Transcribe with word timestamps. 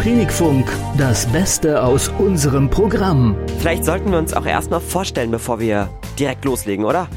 Klinikfunk, 0.00 0.70
das 0.98 1.26
Beste 1.26 1.82
aus 1.82 2.08
unserem 2.18 2.70
Programm. 2.70 3.36
Vielleicht 3.58 3.84
sollten 3.84 4.10
wir 4.12 4.18
uns 4.18 4.32
auch 4.34 4.46
erstmal 4.46 4.80
vorstellen, 4.80 5.30
bevor 5.30 5.58
wir 5.58 5.88
direkt 6.18 6.44
loslegen, 6.44 6.84
oder? 6.84 7.08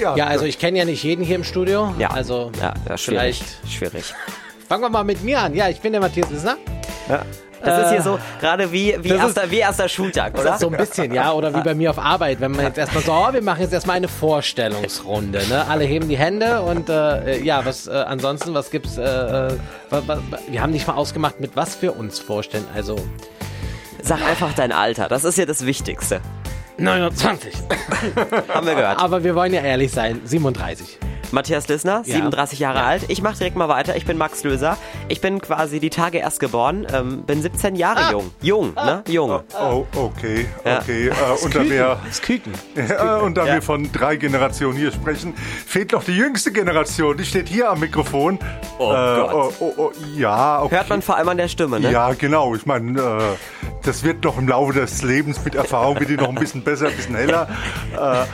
Ja, 0.00 0.26
also 0.26 0.44
ich 0.44 0.58
kenne 0.58 0.78
ja 0.78 0.84
nicht 0.84 1.02
jeden 1.04 1.24
hier 1.24 1.36
im 1.36 1.44
Studio. 1.44 1.94
Ja. 1.98 2.10
Also 2.10 2.50
Ja, 2.60 2.74
ja 2.88 2.98
schwierig. 2.98 3.38
vielleicht. 3.42 3.72
Schwierig. 3.72 4.14
Fangen 4.68 4.82
wir 4.82 4.88
mal 4.90 5.04
mit 5.04 5.22
mir 5.22 5.40
an. 5.40 5.54
Ja, 5.54 5.68
ich 5.68 5.80
bin 5.80 5.92
der 5.92 6.00
Matthias 6.00 6.30
Wissner. 6.30 6.56
Das 7.64 7.84
ist 7.86 7.90
hier 7.92 8.02
so 8.02 8.18
gerade 8.40 8.70
wie, 8.72 8.96
wie, 9.00 9.08
ist- 9.08 9.14
erster, 9.14 9.50
wie 9.50 9.58
erster 9.58 9.88
Schultag, 9.88 10.38
oder? 10.38 10.58
So 10.58 10.68
ein 10.68 10.76
bisschen, 10.76 11.12
ja, 11.14 11.32
oder 11.32 11.54
wie 11.54 11.60
bei 11.60 11.74
mir 11.74 11.90
auf 11.90 11.98
Arbeit, 11.98 12.40
wenn 12.40 12.52
man 12.52 12.64
jetzt 12.66 12.78
erstmal 12.78 13.02
so, 13.02 13.12
oh, 13.12 13.32
wir 13.32 13.42
machen 13.42 13.60
jetzt 13.62 13.72
erstmal 13.72 13.96
eine 13.96 14.08
Vorstellungsrunde, 14.08 15.46
ne? 15.48 15.66
Alle 15.68 15.84
heben 15.84 16.08
die 16.08 16.18
Hände 16.18 16.60
und 16.62 16.88
äh, 16.88 17.38
ja, 17.42 17.64
was 17.64 17.86
äh, 17.86 17.92
ansonsten, 17.92 18.54
was 18.54 18.70
gibt's? 18.70 18.98
Äh, 18.98 19.02
äh, 19.04 19.52
wir 20.48 20.62
haben 20.62 20.72
nicht 20.72 20.86
mal 20.86 20.94
ausgemacht, 20.94 21.40
mit 21.40 21.56
was 21.56 21.80
wir 21.82 21.96
uns 21.96 22.18
vorstellen. 22.18 22.64
Also 22.74 22.96
Sag 24.02 24.20
einfach 24.26 24.52
dein 24.54 24.72
Alter. 24.72 25.08
Das 25.08 25.22
ist 25.24 25.38
ja 25.38 25.46
das 25.46 25.64
Wichtigste. 25.64 26.20
29. 26.78 27.54
Haben 28.52 28.66
wir 28.66 28.74
gehört. 28.74 28.98
Aber 28.98 29.22
wir 29.22 29.34
wollen 29.36 29.52
ja 29.54 29.60
ehrlich 29.60 29.92
sein, 29.92 30.20
37. 30.24 30.98
Matthias 31.32 31.68
Lissner, 31.68 32.02
Ja. 32.04 32.14
37 32.16 32.58
Jahre 32.58 32.82
alt. 32.82 33.04
Ich 33.08 33.22
mache 33.22 33.36
direkt 33.38 33.56
mal 33.56 33.68
weiter. 33.68 33.96
Ich 33.96 34.04
bin 34.04 34.18
Max 34.18 34.44
Löser. 34.44 34.76
Ich 35.08 35.20
bin 35.20 35.40
quasi 35.40 35.80
die 35.80 35.90
Tage 35.90 36.18
erst 36.18 36.40
geboren. 36.40 36.86
Ähm, 36.92 37.22
bin 37.22 37.40
17 37.42 37.74
Jahre 37.76 38.10
jung. 38.12 38.30
Jung, 38.40 38.74
ne? 38.74 39.02
Jung. 39.08 39.40
Oh, 39.60 39.84
okay, 39.96 40.46
Ja. 40.64 40.78
okay. 40.80 41.08
Äh, 41.08 41.44
und 41.44 41.54
da 41.54 41.62
wir, 41.64 41.98
Das 42.06 42.20
Küken. 42.22 42.52
ja, 42.76 43.16
und 43.18 43.36
da 43.36 43.46
Ja. 43.46 43.54
wir 43.54 43.62
von 43.62 43.90
drei 43.92 44.16
Generationen 44.16 44.76
hier 44.76 44.92
sprechen, 44.92 45.34
fehlt 45.66 45.92
noch 45.92 46.04
die 46.04 46.12
jüngste 46.16 46.52
Generation. 46.52 47.16
Die 47.16 47.24
steht 47.24 47.48
hier 47.48 47.70
am 47.70 47.80
Mikrofon. 47.80 48.38
Oh 48.78 48.88
Gott. 48.90 49.32
Oh, 49.34 49.52
oh, 49.60 49.72
oh, 49.76 49.92
ja, 50.16 50.62
okay. 50.62 50.76
Hört 50.76 50.88
man 50.90 51.02
vor 51.02 51.16
allem 51.16 51.28
an 51.28 51.36
der 51.36 51.48
Stimme, 51.48 51.80
ne? 51.80 51.90
Ja, 51.90 52.12
genau. 52.12 52.54
Ich 52.54 52.66
meine, 52.66 53.00
äh, 53.00 53.71
das 53.82 54.04
wird 54.04 54.24
noch 54.24 54.38
im 54.38 54.48
Laufe 54.48 54.72
des 54.72 55.02
Lebens 55.02 55.44
mit 55.44 55.54
Erfahrung 55.54 55.98
wird 55.98 56.10
die 56.10 56.16
noch 56.16 56.28
ein 56.28 56.34
bisschen 56.34 56.62
besser, 56.62 56.88
ein 56.88 56.96
bisschen 56.96 57.16
heller. 57.16 57.48
Äh, 57.92 58.24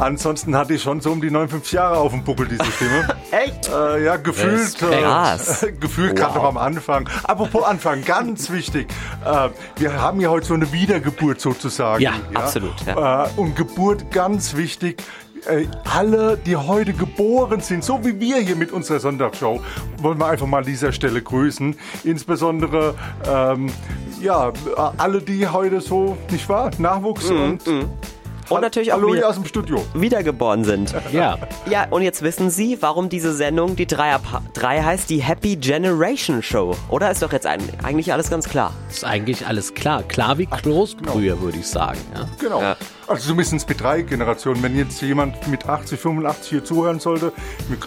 ansonsten 0.00 0.56
hatte 0.56 0.74
ich 0.74 0.82
schon 0.82 1.00
so 1.00 1.12
um 1.12 1.20
die 1.20 1.30
59 1.30 1.72
Jahre 1.72 1.98
auf 1.98 2.12
dem 2.12 2.24
Buckel, 2.24 2.48
diese 2.48 2.64
Stimme. 2.64 3.16
Echt? 3.30 3.68
Äh, 3.68 4.04
ja, 4.04 4.16
gefühlt, 4.16 4.82
äh, 4.82 5.72
gefühlt 5.80 6.16
gerade 6.16 6.34
noch 6.34 6.44
am 6.44 6.56
Anfang. 6.56 7.08
Apropos 7.24 7.64
Anfang, 7.64 8.04
ganz 8.04 8.50
wichtig. 8.50 8.88
Äh, 9.24 9.50
wir 9.76 10.00
haben 10.00 10.20
ja 10.20 10.30
heute 10.30 10.46
so 10.46 10.54
eine 10.54 10.72
Wiedergeburt 10.72 11.40
sozusagen. 11.40 12.02
Ja, 12.02 12.14
absolut, 12.34 12.74
ja. 12.86 13.24
Äh, 13.24 13.28
und 13.36 13.56
Geburt 13.56 14.10
ganz 14.10 14.56
wichtig. 14.56 15.02
Äh, 15.48 15.66
alle, 15.84 16.36
die 16.36 16.56
heute 16.56 16.92
geboren 16.92 17.60
sind, 17.60 17.84
so 17.84 18.04
wie 18.04 18.18
wir 18.18 18.38
hier 18.38 18.56
mit 18.56 18.72
unserer 18.72 18.98
Sonntagsshow, 18.98 19.60
wollen 19.98 20.18
wir 20.18 20.26
einfach 20.26 20.46
mal 20.46 20.58
an 20.58 20.64
dieser 20.64 20.92
Stelle 20.92 21.22
grüßen. 21.22 21.76
Insbesondere, 22.04 22.94
ähm, 23.28 23.70
ja, 24.20 24.52
alle, 24.96 25.22
die 25.22 25.46
heute 25.46 25.80
so, 25.80 26.16
nicht 26.30 26.48
wahr, 26.48 26.70
Nachwuchs 26.78 27.30
und, 27.30 27.66
Und 28.48 28.60
natürlich 28.60 28.92
auch 28.92 28.98
Hallo 28.98 29.12
wieder, 29.12 29.28
aus 29.28 29.34
dem 29.34 29.44
Studio. 29.44 29.84
wiedergeboren 29.94 30.64
sind. 30.64 30.94
Ja. 31.12 31.38
Ja, 31.68 31.86
und 31.90 32.02
jetzt 32.02 32.22
wissen 32.22 32.50
Sie, 32.50 32.78
warum 32.80 33.08
diese 33.08 33.34
Sendung 33.34 33.74
die 33.76 33.86
3 33.86 34.12
ab 34.14 34.42
3 34.54 34.82
heißt, 34.82 35.10
die 35.10 35.18
Happy 35.18 35.56
Generation 35.56 36.42
Show. 36.42 36.76
Oder 36.88 37.10
ist 37.10 37.22
doch 37.22 37.32
jetzt 37.32 37.46
ein, 37.46 37.60
eigentlich 37.82 38.12
alles 38.12 38.30
ganz 38.30 38.48
klar? 38.48 38.72
Ist 38.88 39.04
eigentlich 39.04 39.46
alles 39.46 39.74
klar. 39.74 40.02
Klar 40.04 40.38
wie 40.38 40.46
Kloßbrühe, 40.46 41.40
würde 41.40 41.58
ich 41.58 41.66
sagen. 41.66 41.98
Ja. 42.14 42.28
Genau. 42.38 42.60
Ja. 42.60 42.76
Also 43.06 43.28
zumindest 43.28 43.68
mit 43.68 43.80
drei 43.80 44.02
Generationen. 44.02 44.62
Wenn 44.62 44.76
jetzt 44.76 45.00
jemand 45.02 45.46
mit 45.48 45.68
80, 45.68 45.98
85 45.98 46.48
hier 46.48 46.64
zuhören 46.64 47.00
sollte, 47.00 47.32
wir, 47.68 47.78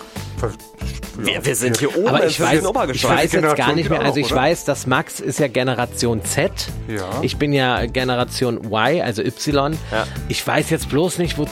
Wir, 1.17 1.45
wir 1.45 1.55
sind 1.55 1.77
hier 1.77 1.97
oben 1.97 2.07
Aber 2.07 2.25
ich 2.25 2.39
weiß, 2.39 2.63
ich 2.93 3.03
weiß 3.03 3.33
jetzt 3.33 3.55
gar 3.55 3.73
nicht 3.73 3.89
mehr. 3.89 3.99
Also 3.99 4.13
auch, 4.13 4.17
ich 4.17 4.31
oder? 4.31 4.41
weiß, 4.41 4.65
dass 4.65 4.87
Max 4.87 5.19
ist 5.19 5.39
ja 5.39 5.47
Generation 5.47 6.23
Z. 6.23 6.51
Ja. 6.87 7.09
Ich 7.21 7.37
bin 7.37 7.51
ja 7.51 7.85
Generation 7.87 8.71
Y, 8.71 9.01
also 9.01 9.21
Y. 9.21 9.77
Ja. 9.91 10.07
Ich 10.29 10.45
weiß 10.45 10.69
jetzt 10.69 10.89
bloß 10.89 11.17
nicht, 11.17 11.37
wo, 11.37 11.45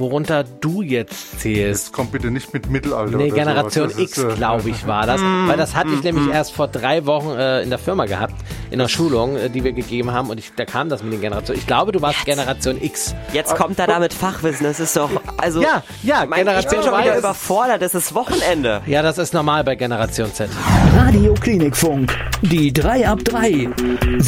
worunter 0.00 0.44
du 0.44 0.82
jetzt 0.82 1.40
zählst. 1.40 1.86
Jetzt 1.86 1.92
kommt 1.92 2.12
bitte 2.12 2.30
nicht 2.30 2.52
mit 2.52 2.68
Mittelalter. 2.68 3.16
Nee, 3.16 3.26
oder 3.30 3.34
Generation 3.34 3.90
X, 3.96 4.18
äh, 4.18 4.34
glaube 4.34 4.70
ich, 4.70 4.86
war 4.86 5.06
das. 5.06 5.20
Weil 5.46 5.56
das 5.56 5.76
hatte 5.76 5.90
ich 5.90 6.02
nämlich 6.02 6.32
erst 6.34 6.52
vor 6.52 6.68
drei 6.68 7.06
Wochen 7.06 7.30
äh, 7.30 7.62
in 7.62 7.70
der 7.70 7.78
Firma 7.78 8.06
gehabt, 8.06 8.34
in 8.70 8.78
der 8.78 8.88
Schulung, 8.88 9.36
äh, 9.36 9.48
die 9.50 9.62
wir 9.62 9.72
gegeben 9.72 10.12
haben. 10.12 10.30
Und 10.30 10.38
ich, 10.38 10.52
da 10.56 10.64
kam 10.64 10.88
das 10.88 11.02
mit 11.02 11.12
den 11.12 11.20
Generationen. 11.20 11.60
Ich 11.60 11.66
glaube, 11.66 11.92
du 11.92 12.02
warst 12.02 12.24
Generation 12.24 12.82
X. 12.82 13.14
Jetzt 13.32 13.54
kommt 13.54 13.78
er 13.78 13.86
da 13.86 13.98
mit 14.00 14.12
Fachwissen. 14.12 14.64
Das 14.66 14.80
ist 14.80 14.96
doch, 14.96 15.10
also, 15.36 15.62
Ja, 15.62 15.82
ja, 16.02 16.26
mein, 16.26 16.40
ich 16.40 16.44
bin 16.46 16.46
Generation 16.46 16.82
schon 16.82 17.00
wieder 17.00 17.18
überfordert. 17.18 17.82
Es 17.82 17.94
ist 17.94 18.14
Wochenende. 18.14 18.80
Ja, 18.86 19.02
das 19.02 19.18
ist 19.18 19.34
normal 19.34 19.62
bei 19.64 19.76
Generation 19.76 20.32
Z. 20.32 20.48
Radio 20.96 21.34
Klinikfunk, 21.34 22.16
die 22.42 22.72
3 22.72 23.08
ab 23.08 23.20
3. 23.24 23.68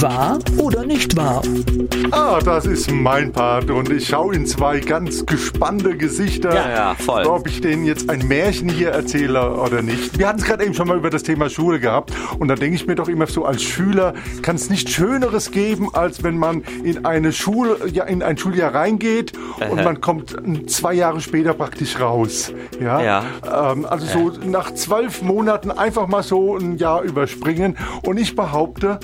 Wahr 0.00 0.38
oder 0.58 0.84
nicht 0.84 1.16
wahr? 1.16 1.42
Ah, 2.10 2.38
das 2.44 2.66
ist 2.66 2.90
mein 2.90 3.32
Part 3.32 3.70
und 3.70 3.90
ich 3.90 4.08
schaue 4.08 4.34
in 4.34 4.46
zwei 4.46 4.80
ganz 4.80 5.24
gespannte 5.62 5.96
Gesichter, 5.96 6.54
Ja, 6.54 6.70
ja, 6.70 6.94
voll. 6.94 7.24
ob 7.24 7.46
ich 7.46 7.60
denen 7.60 7.84
jetzt 7.84 8.10
ein 8.10 8.26
Märchen 8.26 8.68
hier 8.68 8.90
erzähle 8.90 9.52
oder 9.52 9.80
nicht. 9.80 10.18
Wir 10.18 10.26
hatten 10.26 10.40
es 10.40 10.44
gerade 10.44 10.64
eben 10.64 10.74
schon 10.74 10.88
mal 10.88 10.96
über 10.96 11.10
das 11.10 11.22
Thema 11.22 11.48
Schule 11.48 11.78
gehabt 11.78 12.12
und 12.38 12.48
da 12.48 12.56
denke 12.56 12.74
ich 12.74 12.86
mir 12.86 12.96
doch 12.96 13.08
immer 13.08 13.28
so 13.28 13.44
als 13.44 13.62
Schüler 13.62 14.14
kann 14.42 14.56
es 14.56 14.70
nichts 14.70 14.90
Schöneres 14.90 15.52
geben, 15.52 15.94
als 15.94 16.24
wenn 16.24 16.36
man 16.36 16.62
in 16.82 17.04
eine 17.04 17.32
Schule, 17.32 17.76
ja, 17.92 18.04
in 18.04 18.22
ein 18.22 18.36
Schuljahr 18.36 18.74
reingeht 18.74 19.32
und 19.70 19.84
man 19.84 20.00
kommt 20.00 20.34
mm, 20.44 20.66
zwei 20.66 20.94
Jahre 20.94 21.20
später 21.20 21.54
praktisch 21.54 22.00
raus. 22.00 22.52
Ja. 22.80 23.00
Ja. 23.00 23.24
Ähm, 23.72 23.84
also 23.84 24.06
so 24.06 24.32
nach 24.44 24.74
zwölf 24.74 25.22
Monaten 25.22 25.70
einfach 25.70 26.08
mal 26.08 26.24
so 26.24 26.56
ein 26.56 26.76
Jahr 26.76 27.02
überspringen 27.02 27.76
und 28.04 28.18
ich 28.18 28.34
behaupte 28.34 28.98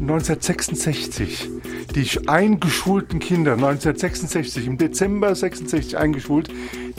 1966 0.00 1.50
die 1.94 2.28
eingeschulten 2.28 3.18
Kinder 3.18 3.52
1966 3.52 4.66
im 4.66 4.78
Dezember 4.78 5.34
66 5.34 5.97
eingeschult, 5.98 6.48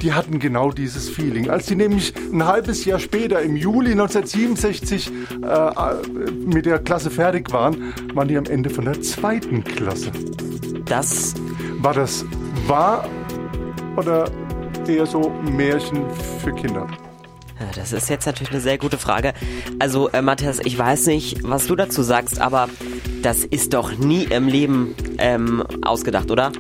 die 0.02 0.14
hatten 0.14 0.40
genau 0.40 0.72
dieses 0.72 1.10
Feeling. 1.10 1.50
Als 1.50 1.66
die 1.66 1.76
nämlich 1.76 2.14
ein 2.32 2.46
halbes 2.46 2.86
Jahr 2.86 3.00
später 3.00 3.42
im 3.42 3.56
Juli 3.56 3.92
1967 3.92 5.12
äh, 5.42 5.46
äh, 5.46 6.32
mit 6.46 6.66
der 6.66 6.80
Klasse 6.80 7.10
fertig 7.10 7.52
waren, 7.52 7.94
waren 8.14 8.28
die 8.28 8.38
am 8.38 8.46
Ende 8.46 8.70
von 8.70 8.86
der 8.86 9.02
zweiten 9.02 9.64
Klasse. 9.64 10.12
Das, 10.86 11.34
War 11.82 11.94
das 11.94 12.26
wahr 12.68 13.08
oder 13.98 14.30
eher 14.88 15.06
so 15.06 15.32
Märchen 15.56 16.06
für 16.42 16.54
Kinder? 16.54 16.88
das 17.76 17.94
ist 17.94 18.10
jetzt 18.10 18.26
natürlich 18.26 18.52
eine 18.52 18.62
sehr 18.62 18.78
gute 18.78 18.98
Frage. 18.98 19.34
Also, 19.80 20.10
äh, 20.10 20.22
Matthias, 20.22 20.60
ich 20.60 20.78
weiß 20.78 21.08
nicht, 21.08 21.44
was 21.44 21.68
du 21.68 21.76
dazu 21.76 22.04
sagst, 22.04 22.40
aber 22.40 22.70
das 23.22 23.44
ist 23.44 23.74
doch 23.74 23.98
nie 23.98 24.24
im 24.24 24.48
Leben 24.48 24.96
ähm, 25.18 25.64
ausgedacht, 25.82 26.32
oder? 26.32 26.52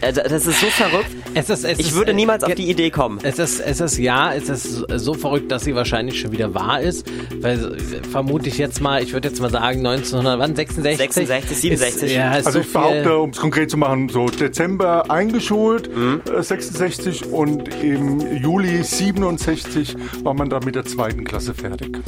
Äh, 0.00 0.12
das 0.12 0.46
ist 0.46 0.60
so 0.60 0.66
verrückt. 0.66 1.10
Es 1.34 1.50
ist, 1.50 1.64
es 1.64 1.78
Ich 1.78 1.88
ist, 1.88 1.94
würde 1.94 2.12
äh, 2.12 2.14
niemals 2.14 2.44
auf 2.44 2.54
die 2.54 2.68
Idee 2.70 2.90
kommen. 2.90 3.18
Es 3.22 3.38
ist, 3.38 3.60
es 3.60 3.80
ist, 3.80 3.98
ja, 3.98 4.32
es 4.32 4.48
ist 4.48 4.84
so- 4.96 5.14
verrückt, 5.14 5.50
dass 5.50 5.64
sie 5.64 5.74
wahrscheinlich 5.74 6.20
schon 6.20 6.32
wieder 6.32 6.54
wahr 6.54 6.80
ist. 6.80 7.06
Weil 7.40 7.74
äh, 7.74 7.78
vermute 8.10 8.48
ich 8.48 8.58
jetzt 8.58 8.80
mal, 8.80 9.02
ich 9.02 9.12
würde 9.12 9.28
jetzt 9.28 9.40
mal 9.40 9.50
sagen 9.50 9.84
1966. 9.86 10.96
66, 11.14 11.56
67. 11.58 12.02
Ist, 12.04 12.14
ja, 12.14 12.36
ist 12.36 12.46
Also 12.46 12.58
so 12.60 12.64
ich 12.66 12.72
behaupte, 12.72 13.16
um 13.18 13.30
es 13.30 13.38
konkret 13.38 13.70
zu 13.70 13.76
machen, 13.76 14.08
so 14.08 14.26
Dezember 14.28 15.10
eingeschult, 15.10 15.88
äh, 15.88 16.42
66 16.42 17.26
und 17.26 17.68
im 17.82 18.20
Juli 18.42 18.82
67 18.82 19.96
war 20.22 20.34
man 20.34 20.48
dann 20.50 20.64
mit 20.64 20.74
der 20.74 20.84
zweiten 20.84 21.24
Klasse 21.24 21.54
fertig. 21.54 21.98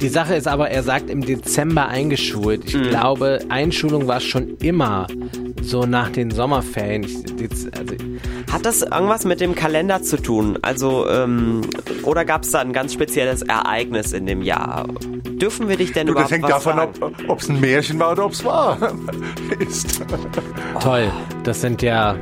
Die 0.00 0.08
Sache 0.08 0.34
ist 0.34 0.48
aber, 0.48 0.70
er 0.70 0.82
sagt 0.82 1.10
im 1.10 1.24
Dezember 1.24 1.88
eingeschult. 1.88 2.64
Ich 2.66 2.82
glaube, 2.90 3.40
Einschulung 3.48 4.06
war 4.06 4.20
schon 4.20 4.56
immer 4.58 5.06
so 5.64 5.84
nach 5.86 6.10
den 6.10 6.30
Sommerferien. 6.30 7.04
Ich, 7.04 7.40
jetzt, 7.40 7.66
also, 7.78 7.94
Hat 8.52 8.64
das 8.66 8.82
irgendwas 8.82 9.24
mit 9.24 9.40
dem 9.40 9.54
Kalender 9.54 10.02
zu 10.02 10.16
tun? 10.20 10.58
Also, 10.62 11.08
ähm, 11.08 11.62
oder 12.02 12.24
gab 12.24 12.42
es 12.42 12.50
da 12.50 12.60
ein 12.60 12.72
ganz 12.72 12.92
spezielles 12.92 13.42
Ereignis 13.42 14.12
in 14.12 14.26
dem 14.26 14.42
Jahr? 14.42 14.86
Dürfen 15.26 15.68
wir 15.68 15.76
dich 15.76 15.92
denn 15.92 16.06
Du, 16.06 16.12
überhaupt 16.12 16.30
das 16.30 16.36
hängt 16.36 16.44
was 16.44 16.50
davon 16.64 16.78
ab, 16.78 17.12
ob 17.28 17.40
es 17.40 17.48
ein 17.48 17.60
Märchen 17.60 17.98
war 17.98 18.12
oder 18.12 18.26
ob 18.26 18.32
es 18.32 18.44
wahr 18.44 18.78
ist. 19.58 20.00
toll. 20.80 21.10
Das 21.42 21.60
sind 21.60 21.82
ja. 21.82 22.16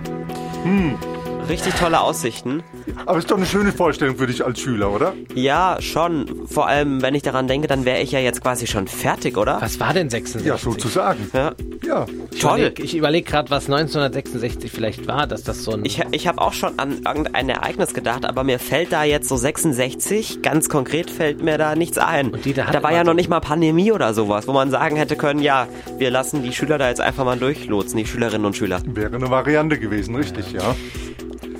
Richtig 1.49 1.75
tolle 1.75 2.01
Aussichten. 2.01 2.63
Aber 3.07 3.19
ist 3.19 3.31
doch 3.31 3.37
eine 3.37 3.47
schöne 3.47 3.73
Vorstellung 3.73 4.17
für 4.17 4.27
dich 4.27 4.45
als 4.45 4.61
Schüler, 4.61 4.91
oder? 4.93 5.13
Ja, 5.35 5.77
schon. 5.81 6.47
Vor 6.47 6.67
allem, 6.67 7.03
wenn 7.03 7.15
ich 7.15 7.23
daran 7.23 7.49
denke, 7.49 7.67
dann 7.69 7.85
wäre 7.85 8.01
ich 8.01 8.13
ja 8.13 8.19
jetzt 8.21 8.43
quasi 8.43 8.67
schon 8.67 8.87
fertig, 8.89 9.37
oder? 9.37 9.59
Was 9.61 9.79
war 9.81 9.93
denn 9.95 10.11
66? 10.11 10.47
Ja, 10.47 10.57
sozusagen. 10.59 11.29
Ja. 11.33 11.53
Ja. 11.85 12.07
Ich 12.31 12.41
Toll. 12.41 12.61
überleg- 12.61 12.81
Ich 12.83 12.97
überlege 12.97 13.29
gerade, 13.29 13.51
was 13.51 13.65
1966 13.69 14.71
vielleicht 14.71 15.07
war, 15.09 15.27
dass 15.27 15.43
das 15.43 15.65
so 15.65 15.73
ein. 15.73 15.85
Ich, 15.85 16.01
ich 16.13 16.27
habe 16.27 16.41
auch 16.41 16.53
schon 16.53 16.79
an 16.79 17.03
irgendein 17.05 17.49
Ereignis 17.49 17.93
gedacht, 17.95 18.25
aber 18.25 18.45
mir 18.45 18.59
fällt 18.59 18.93
da 18.93 19.05
jetzt 19.05 19.29
so 19.29 19.37
66, 19.37 20.43
ganz 20.43 20.69
konkret 20.69 21.11
fällt 21.11 21.43
mir 21.43 21.59
da 21.59 21.75
nichts 21.75 21.99
ein. 21.99 22.31
Und 22.31 22.45
die 22.45 22.53
da 22.55 22.67
hat 22.67 22.75
da 22.75 22.83
war 22.83 22.93
ja 22.93 23.05
noch 23.05 23.15
nicht 23.15 23.29
mal 23.29 23.41
Pandemie 23.41 23.93
oder 23.93 24.15
sowas, 24.15 24.47
wo 24.47 24.53
man 24.53 24.71
sagen 24.71 24.97
hätte 24.97 25.17
können, 25.17 25.41
ja, 25.41 25.67
wir 25.99 26.11
lassen 26.11 26.43
die 26.43 26.53
Schüler 26.53 26.79
da 26.79 26.89
jetzt 26.89 27.01
einfach 27.01 27.25
mal 27.25 27.39
durchlotsen, 27.39 27.97
die 27.99 28.07
Schülerinnen 28.07 28.47
und 28.47 28.57
Schüler. 28.57 28.81
Wäre 28.87 29.17
eine 29.17 29.31
Variante 29.31 29.79
gewesen, 29.79 30.15
richtig, 30.15 30.53
ja. 30.53 30.75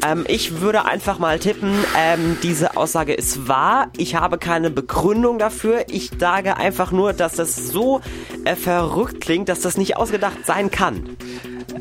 Ähm, 0.07 0.25
ich 0.29 0.61
würde 0.61 0.85
einfach 0.85 1.19
mal 1.19 1.39
tippen, 1.39 1.73
ähm, 1.99 2.37
diese 2.43 2.77
Aussage 2.77 3.13
ist 3.15 3.47
wahr. 3.49 3.89
Ich 3.97 4.15
habe 4.17 4.39
keine 4.39 4.71
Begründung 4.71 5.39
dafür. 5.39 5.85
Ich 5.89 6.11
sage 6.19 6.57
einfach 6.57 6.91
nur, 6.93 7.13
dass 7.13 7.35
das 7.35 7.69
so 7.69 8.01
äh, 8.45 8.57
verrückt 8.57 9.21
klingt, 9.21 9.49
dass 9.49 9.61
das 9.61 9.77
nicht 9.77 9.97
ausgedacht 9.97 10.45
sein 10.45 10.71
kann. 10.71 11.17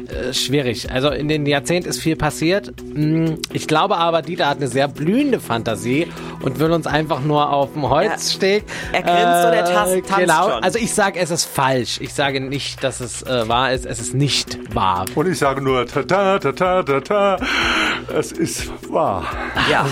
Äh, 0.07 0.33
schwierig. 0.33 0.91
Also 0.91 1.09
in 1.09 1.27
den 1.27 1.45
Jahrzehnten 1.45 1.89
ist 1.89 1.99
viel 1.99 2.15
passiert. 2.15 2.73
Hm, 2.93 3.39
Ich 3.53 3.67
glaube 3.67 3.97
aber, 3.97 4.21
Dieter 4.21 4.47
hat 4.47 4.57
eine 4.57 4.67
sehr 4.67 4.87
blühende 4.87 5.39
Fantasie 5.39 6.07
und 6.41 6.59
will 6.59 6.71
uns 6.71 6.85
einfach 6.87 7.21
nur 7.21 7.51
auf 7.51 7.73
dem 7.73 7.89
Holzsteg. 7.89 8.65
Er 8.91 9.01
grinst 9.01 9.17
und 9.47 9.53
er 9.53 9.65
tas- 9.65 9.89
tanzt 10.07 10.17
Genau. 10.19 10.49
schon. 10.51 10.63
Also 10.63 10.77
ich 10.79 10.93
sage, 10.93 11.19
es 11.19 11.31
ist 11.31 11.45
falsch. 11.45 11.99
Ich 12.01 12.13
sage 12.13 12.39
nicht, 12.41 12.83
dass 12.83 12.99
es 12.99 13.23
äh, 13.23 13.47
wahr 13.47 13.71
ist. 13.71 13.85
Es 13.85 13.99
ist 13.99 14.13
nicht 14.13 14.59
wahr. 14.75 15.05
Und 15.15 15.27
ich 15.27 15.37
sage 15.39 15.61
nur, 15.61 15.85
ta 15.87 16.03
ta 16.03 16.37
ta 16.39 16.51
ta 16.51 16.83
ta 16.83 16.99
ta. 17.01 17.37
Es 18.13 18.31
ist 18.31 18.71
wahr. 18.91 19.25
Ja, 19.69 19.85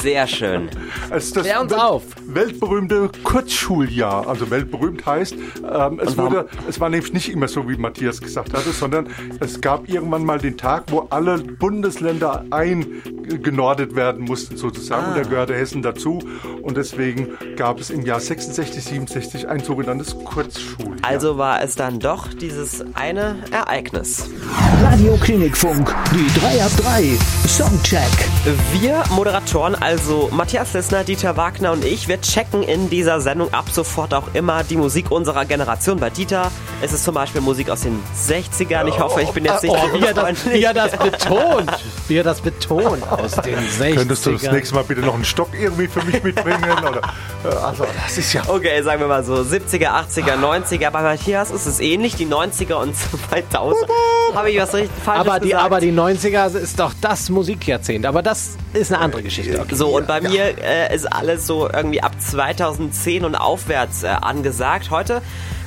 sehr 0.00 0.26
schön. 0.26 0.70
Es 1.10 1.26
ist 1.26 1.36
das 1.36 1.44
Klär 1.44 1.60
uns 1.60 1.72
auf. 1.72 2.02
weltberühmte 2.26 3.10
Kurzschuljahr. 3.24 4.28
Also 4.28 4.50
weltberühmt 4.50 5.04
heißt, 5.04 5.34
ähm, 5.34 6.00
es, 6.00 6.16
wurde, 6.16 6.48
es 6.68 6.80
war 6.80 6.88
nämlich 6.88 7.12
nicht 7.12 7.30
immer 7.30 7.48
so, 7.48 7.68
wie 7.68 7.76
Matthias 7.76 8.20
gesagt 8.20 8.54
hatte, 8.54 8.70
sondern 8.70 9.08
es 9.40 9.60
gab 9.60 9.88
irgendwann 9.88 10.24
mal 10.24 10.38
den 10.38 10.56
Tag, 10.56 10.84
wo 10.88 11.06
alle 11.10 11.38
Bundesländer 11.38 12.44
eingenordet 12.50 13.94
werden 13.96 14.24
mussten 14.24 14.56
sozusagen. 14.56 15.08
Und 15.12 15.16
da 15.16 15.22
gehörte 15.22 15.54
Hessen 15.54 15.82
dazu. 15.82 16.20
Und 16.62 16.76
deswegen 16.76 17.28
gab 17.56 17.80
es 17.80 17.90
im 17.90 18.02
Jahr 18.04 18.20
66, 18.20 18.84
67 18.84 19.48
ein 19.48 19.60
sogenanntes 19.60 20.16
Kurzschuljahr. 20.24 20.96
Also 21.02 21.38
war 21.38 21.62
es 21.62 21.74
dann 21.74 21.98
doch 21.98 22.32
dieses 22.32 22.84
eine 22.94 23.36
Ereignis. 23.50 24.28
Radio 24.82 25.16
Klinikfunk, 25.16 25.94
die 26.12 26.40
3 26.40 26.62
ab 26.62 26.70
3 26.76 27.18
Songcheck. 27.46 28.02
Wir 28.72 29.02
Moderatoren, 29.10 29.74
also 29.74 30.28
Matthias 30.32 30.74
Lissner, 30.74 31.04
Dieter 31.04 31.36
Wagner 31.36 31.72
und 31.72 31.84
ich, 31.84 32.06
wir 32.08 32.20
checken 32.20 32.62
in 32.62 32.90
dieser 32.90 33.20
Sendung 33.20 33.52
ab 33.54 33.66
sofort 33.70 34.12
auch 34.12 34.34
immer 34.34 34.64
die 34.64 34.76
Musik 34.76 35.10
unserer 35.10 35.44
Generation. 35.44 35.98
Bei 35.98 36.10
Dieter 36.10 36.50
ist 36.82 36.92
es 36.92 37.02
zum 37.04 37.14
Beispiel 37.14 37.40
Musik 37.40 37.70
aus 37.70 37.82
den 37.82 38.00
60ern. 38.28 38.86
Ich 38.88 38.98
hoffe, 38.98 39.22
ich 39.22 39.30
bin 39.30 39.44
jetzt 39.44 39.62
nicht 39.62 39.74
Oh, 39.74 39.94
wie 39.94 40.04
er 40.04 40.14
das, 40.14 40.44
wie 40.44 40.62
er 40.62 40.74
das 40.74 40.96
betont. 40.96 41.70
Wie 42.08 42.16
er 42.16 42.24
das 42.24 42.40
betont 42.40 43.02
aus 43.10 43.32
den 43.32 43.58
60ern. 43.58 43.94
Könntest 43.94 44.26
du 44.26 44.32
das 44.32 44.42
nächste 44.42 44.74
Mal 44.74 44.84
bitte 44.84 45.00
noch 45.00 45.14
einen 45.14 45.24
Stock 45.24 45.48
irgendwie 45.58 45.88
für 45.88 46.02
mich 46.04 46.22
mitbringen? 46.22 46.64
Oder, 46.80 47.00
äh, 47.44 47.54
also, 47.64 47.86
das 48.04 48.18
ist 48.18 48.32
ja. 48.34 48.42
Okay, 48.46 48.82
sagen 48.82 49.00
wir 49.00 49.08
mal 49.08 49.24
so 49.24 49.34
70er, 49.34 49.88
80er, 49.88 50.36
90er. 50.36 50.90
Bei 50.90 51.02
Matthias 51.02 51.50
ist 51.50 51.66
es 51.66 51.80
ähnlich, 51.80 52.14
die 52.16 52.26
90er 52.26 52.74
und 52.74 52.94
2000. 53.30 53.88
Habe 54.34 54.50
ich 54.50 54.58
was 54.58 54.74
richtig 54.74 54.90
Falsches 55.04 55.26
aber 55.26 55.40
die, 55.40 55.48
gesagt? 55.48 55.64
aber 55.64 55.80
die 55.80 55.92
90er 55.92 56.54
ist 56.54 56.78
doch 56.78 56.92
das 57.00 57.30
Musikjahrzehnt. 57.30 58.06
Aber 58.06 58.22
das 58.22 58.56
ist 58.72 58.92
eine 58.92 59.00
andere 59.00 59.22
Geschichte. 59.22 59.60
Okay. 59.60 59.74
So, 59.74 59.96
und 59.96 60.06
bei 60.06 60.20
mir 60.20 60.54
äh, 60.62 60.94
ist 60.94 61.06
alles 61.06 61.46
so 61.46 61.68
irgendwie 61.70 62.02
ab 62.02 62.12
2010 62.18 63.24
und 63.24 63.34
aufwärts 63.34 64.02
äh, 64.02 64.08
angesagt. 64.08 64.90
Heute 64.90 65.22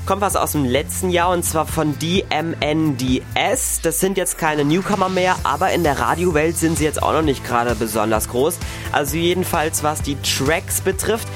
kommt 0.05 0.21
was 0.21 0.35
aus 0.35 0.53
dem 0.53 0.65
letzten 0.65 1.09
Jahr 1.09 1.29
und 1.29 1.43
zwar 1.43 1.65
von 1.65 1.95
DMNDS. 1.99 3.81
Das 3.81 3.99
sind 3.99 4.17
jetzt 4.17 4.37
keine 4.37 4.65
Newcomer 4.65 5.09
mehr, 5.09 5.35
aber 5.43 5.71
in 5.71 5.83
der 5.83 5.99
Radiowelt 5.99 6.57
sind 6.57 6.77
sie 6.77 6.83
jetzt 6.83 7.01
auch 7.01 7.13
noch 7.13 7.21
nicht 7.21 7.45
gerade 7.45 7.75
besonders 7.75 8.29
groß. 8.29 8.57
Also 8.91 9.17
jedenfalls, 9.17 9.83
was 9.83 10.01
die 10.01 10.17
Tracks 10.21 10.81
betrifft. 10.81 11.27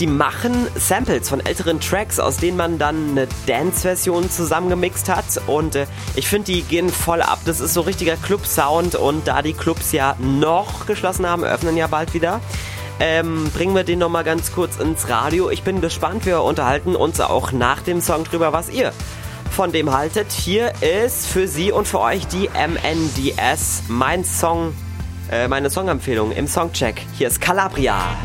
Die 0.00 0.08
machen 0.08 0.66
Samples 0.74 1.28
von 1.28 1.38
älteren 1.44 1.78
Tracks, 1.78 2.18
aus 2.18 2.38
denen 2.38 2.56
man 2.56 2.78
dann 2.78 3.10
eine 3.10 3.28
Dance-Version 3.46 4.28
zusammengemixt 4.28 5.08
hat. 5.08 5.24
Und 5.46 5.76
äh, 5.76 5.86
ich 6.16 6.26
finde, 6.26 6.52
die 6.52 6.62
gehen 6.62 6.88
voll 6.88 7.22
ab. 7.22 7.38
Das 7.44 7.60
ist 7.60 7.74
so 7.74 7.82
richtiger 7.82 8.16
Club-Sound. 8.16 8.96
Und 8.96 9.28
da 9.28 9.40
die 9.40 9.52
Clubs 9.52 9.92
ja 9.92 10.16
noch 10.18 10.86
geschlossen 10.86 11.28
haben, 11.28 11.44
öffnen 11.44 11.76
ja 11.76 11.86
bald 11.86 12.12
wieder. 12.12 12.40
Ähm, 12.98 13.50
bringen 13.52 13.74
wir 13.74 13.84
den 13.84 14.00
nochmal 14.00 14.24
ganz 14.24 14.52
kurz 14.52 14.76
ins 14.76 15.08
Radio. 15.08 15.48
Ich 15.50 15.62
bin 15.62 15.80
gespannt. 15.80 16.26
Wir 16.26 16.42
unterhalten 16.42 16.96
uns 16.96 17.20
auch 17.20 17.52
nach 17.52 17.80
dem 17.82 18.00
Song 18.00 18.24
drüber, 18.24 18.52
was 18.52 18.70
ihr 18.70 18.92
von 19.52 19.70
dem 19.70 19.96
haltet. 19.96 20.32
Hier 20.32 20.72
ist 20.80 21.26
für 21.26 21.46
Sie 21.46 21.70
und 21.70 21.86
für 21.86 22.00
euch 22.00 22.26
die 22.26 22.48
MNDS, 22.48 23.84
mein 23.86 24.24
Song, 24.24 24.74
äh, 25.30 25.46
meine 25.46 25.70
Songempfehlung 25.70 26.32
im 26.32 26.48
Songcheck. 26.48 27.00
Hier 27.16 27.28
ist 27.28 27.40
Calabria. 27.40 28.16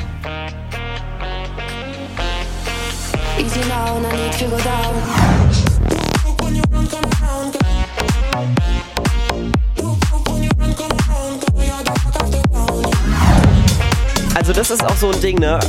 Easy 3.49 3.67
now, 3.67 3.97
no 3.97 4.11
need 4.11 4.31
to 4.33 4.45
go 4.45 4.57
down. 4.59 4.93
Also 14.35 14.53
das 14.53 14.69
ist 14.69 14.85
auch 14.85 14.95
so 14.95 15.09
ein 15.09 15.19
Ding, 15.21 15.39
ne? 15.39 15.59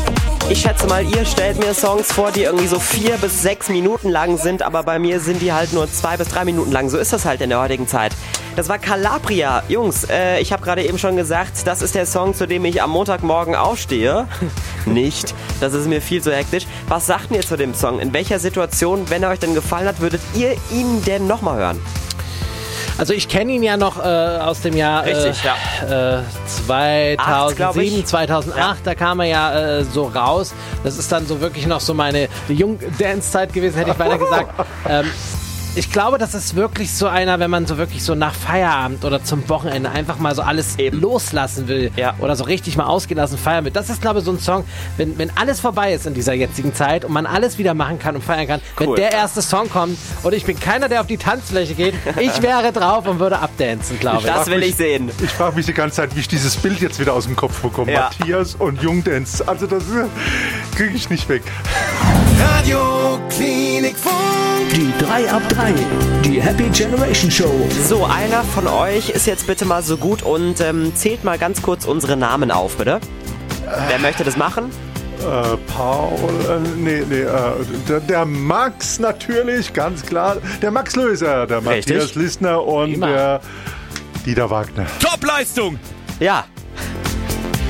Ich 0.50 0.60
schätze 0.60 0.86
mal, 0.88 1.02
ihr 1.04 1.24
stellt 1.24 1.58
mir 1.58 1.72
Songs 1.72 2.12
vor, 2.12 2.30
die 2.32 2.42
irgendwie 2.42 2.66
so 2.66 2.78
vier 2.78 3.16
bis 3.16 3.40
sechs 3.40 3.70
Minuten 3.70 4.10
lang 4.10 4.36
sind, 4.36 4.62
aber 4.62 4.82
bei 4.82 4.98
mir 4.98 5.18
sind 5.18 5.40
die 5.40 5.54
halt 5.54 5.72
nur 5.72 5.90
zwei 5.90 6.18
bis 6.18 6.28
drei 6.28 6.44
Minuten 6.44 6.72
lang. 6.72 6.90
So 6.90 6.98
ist 6.98 7.14
das 7.14 7.24
halt 7.24 7.40
in 7.40 7.48
der 7.48 7.60
heutigen 7.60 7.88
Zeit. 7.88 8.12
Das 8.56 8.68
war 8.68 8.78
Calabria. 8.78 9.62
Jungs, 9.68 10.04
äh, 10.04 10.38
ich 10.40 10.52
habe 10.52 10.62
gerade 10.62 10.84
eben 10.84 10.98
schon 10.98 11.16
gesagt, 11.16 11.66
das 11.66 11.80
ist 11.80 11.94
der 11.94 12.04
Song, 12.04 12.34
zu 12.34 12.46
dem 12.46 12.64
ich 12.66 12.82
am 12.82 12.90
Montagmorgen 12.90 13.54
aufstehe. 13.54 14.26
Nicht. 14.86 15.34
Das 15.60 15.72
ist 15.74 15.86
mir 15.88 16.00
viel 16.00 16.22
zu 16.22 16.34
hektisch. 16.34 16.66
Was 16.88 17.06
sagt 17.06 17.30
ihr 17.32 17.40
zu 17.42 17.56
dem 17.56 17.74
Song? 17.74 18.00
In 18.00 18.12
welcher 18.12 18.38
Situation, 18.38 19.08
wenn 19.10 19.22
er 19.22 19.30
euch 19.30 19.38
denn 19.38 19.54
gefallen 19.54 19.86
hat, 19.86 20.00
würdet 20.00 20.20
ihr 20.34 20.52
ihn 20.70 21.02
denn 21.04 21.26
nochmal 21.26 21.58
hören? 21.58 21.80
Also 22.98 23.14
ich 23.14 23.28
kenne 23.28 23.52
ihn 23.52 23.62
ja 23.62 23.78
noch 23.78 23.98
äh, 23.98 24.02
aus 24.02 24.60
dem 24.60 24.76
Jahr 24.76 25.06
Richtig, 25.06 25.42
äh, 25.88 26.16
äh, 26.16 26.22
Acht, 27.16 27.56
glaub 27.56 27.72
2007, 27.72 27.98
ich. 28.00 28.06
2008, 28.06 28.58
Ja. 28.58 28.76
da 28.84 28.94
kam 28.94 29.20
er 29.20 29.26
ja 29.26 29.78
äh, 29.78 29.84
so 29.84 30.04
raus. 30.04 30.52
Das 30.84 30.98
ist 30.98 31.10
dann 31.10 31.26
so 31.26 31.40
wirklich 31.40 31.66
noch 31.66 31.80
so 31.80 31.94
meine 31.94 32.28
Jung-Dance-Zeit 32.48 33.54
gewesen, 33.54 33.78
hätte 33.78 33.92
ich 33.92 33.98
weiter 33.98 34.18
gesagt. 34.18 34.52
Ähm, 34.86 35.06
ich 35.76 35.92
glaube, 35.92 36.18
das 36.18 36.34
ist 36.34 36.56
wirklich 36.56 36.92
so 36.92 37.06
einer, 37.06 37.38
wenn 37.38 37.50
man 37.50 37.66
so 37.66 37.78
wirklich 37.78 38.02
so 38.02 38.14
nach 38.14 38.34
Feierabend 38.34 39.04
oder 39.04 39.22
zum 39.22 39.48
Wochenende 39.48 39.90
einfach 39.90 40.18
mal 40.18 40.34
so 40.34 40.42
alles 40.42 40.78
Eben. 40.78 41.00
loslassen 41.00 41.68
will 41.68 41.90
Ja. 41.96 42.14
oder 42.18 42.34
so 42.36 42.44
richtig 42.44 42.76
mal 42.76 42.86
ausgelassen 42.86 43.38
feiern 43.38 43.64
will. 43.64 43.70
Das 43.72 43.88
ist, 43.88 44.02
glaube 44.02 44.18
ich, 44.18 44.24
so 44.24 44.32
ein 44.32 44.40
Song, 44.40 44.64
wenn, 44.96 45.16
wenn 45.18 45.30
alles 45.36 45.60
vorbei 45.60 45.92
ist 45.94 46.06
in 46.06 46.14
dieser 46.14 46.32
jetzigen 46.34 46.74
Zeit 46.74 47.04
und 47.04 47.12
man 47.12 47.24
alles 47.24 47.56
wieder 47.58 47.74
machen 47.74 47.98
kann 47.98 48.16
und 48.16 48.22
feiern 48.22 48.46
kann. 48.48 48.60
Wenn 48.78 48.88
Cool. 48.88 48.96
der 48.96 49.12
erste 49.12 49.42
Song 49.42 49.70
kommt 49.70 49.96
und 50.24 50.32
ich 50.34 50.44
bin 50.44 50.58
keiner, 50.58 50.88
der 50.88 51.00
auf 51.02 51.06
die 51.06 51.18
Tanzfläche 51.18 51.74
geht, 51.74 51.94
ich 52.20 52.42
wäre 52.42 52.72
drauf 52.72 53.06
und 53.06 53.20
würde 53.20 53.38
abdancen, 53.38 53.98
glaube 54.00 54.18
ich. 54.20 54.26
Das 54.26 54.46
will 54.48 54.62
ich 54.64 54.74
sehen. 54.76 55.10
Ich 55.22 55.30
frage 55.30 55.56
mich 55.56 55.66
die 55.66 55.72
ganze 55.74 55.96
Zeit, 55.96 56.16
wie 56.16 56.20
ich 56.20 56.28
dieses 56.28 56.56
Bild 56.56 56.80
jetzt 56.80 56.98
wieder 56.98 57.14
aus 57.14 57.26
dem 57.26 57.36
Kopf 57.36 57.60
bekomme. 57.62 57.92
Ja. 57.92 58.10
Matthias 58.18 58.54
und 58.56 58.82
Jungdance. 58.82 59.46
Also 59.46 59.66
das 59.66 59.84
kriege 60.74 60.94
ich 60.96 61.08
nicht 61.10 61.28
weg. 61.28 61.42
Radio 62.40 63.18
Klinikfunk. 63.28 64.14
Die 64.74 64.92
3 65.04 65.30
ab 65.30 65.42
3, 65.48 65.74
die 66.24 66.40
Happy 66.40 66.68
Generation 66.70 67.30
Show. 67.30 67.68
So, 67.86 68.04
einer 68.04 68.42
von 68.44 68.66
euch 68.66 69.10
ist 69.10 69.26
jetzt 69.26 69.46
bitte 69.46 69.64
mal 69.64 69.82
so 69.82 69.96
gut 69.96 70.22
und 70.22 70.60
ähm, 70.60 70.94
zählt 70.94 71.24
mal 71.24 71.38
ganz 71.38 71.62
kurz 71.62 71.84
unsere 71.84 72.16
Namen 72.16 72.50
auf, 72.50 72.76
bitte. 72.76 73.00
Wer 73.88 73.98
möchte 73.98 74.24
das 74.24 74.36
machen? 74.36 74.70
Äh, 75.20 75.56
Paul, 75.74 76.30
äh, 76.48 76.58
nee, 76.78 77.02
nee, 77.08 77.20
äh, 77.20 77.28
der, 77.88 78.00
der 78.00 78.24
Max 78.24 78.98
natürlich, 78.98 79.72
ganz 79.72 80.02
klar. 80.04 80.38
Der 80.62 80.70
Max 80.70 80.96
Löser, 80.96 81.46
der 81.46 81.58
Richtig. 81.58 81.94
Matthias 81.94 82.14
Lissner 82.14 82.64
und 82.64 82.94
Immer. 82.94 83.06
der 83.08 83.40
Dieter 84.24 84.48
Wagner. 84.50 84.86
Topleistung. 84.98 85.78
Ja. 86.20 86.44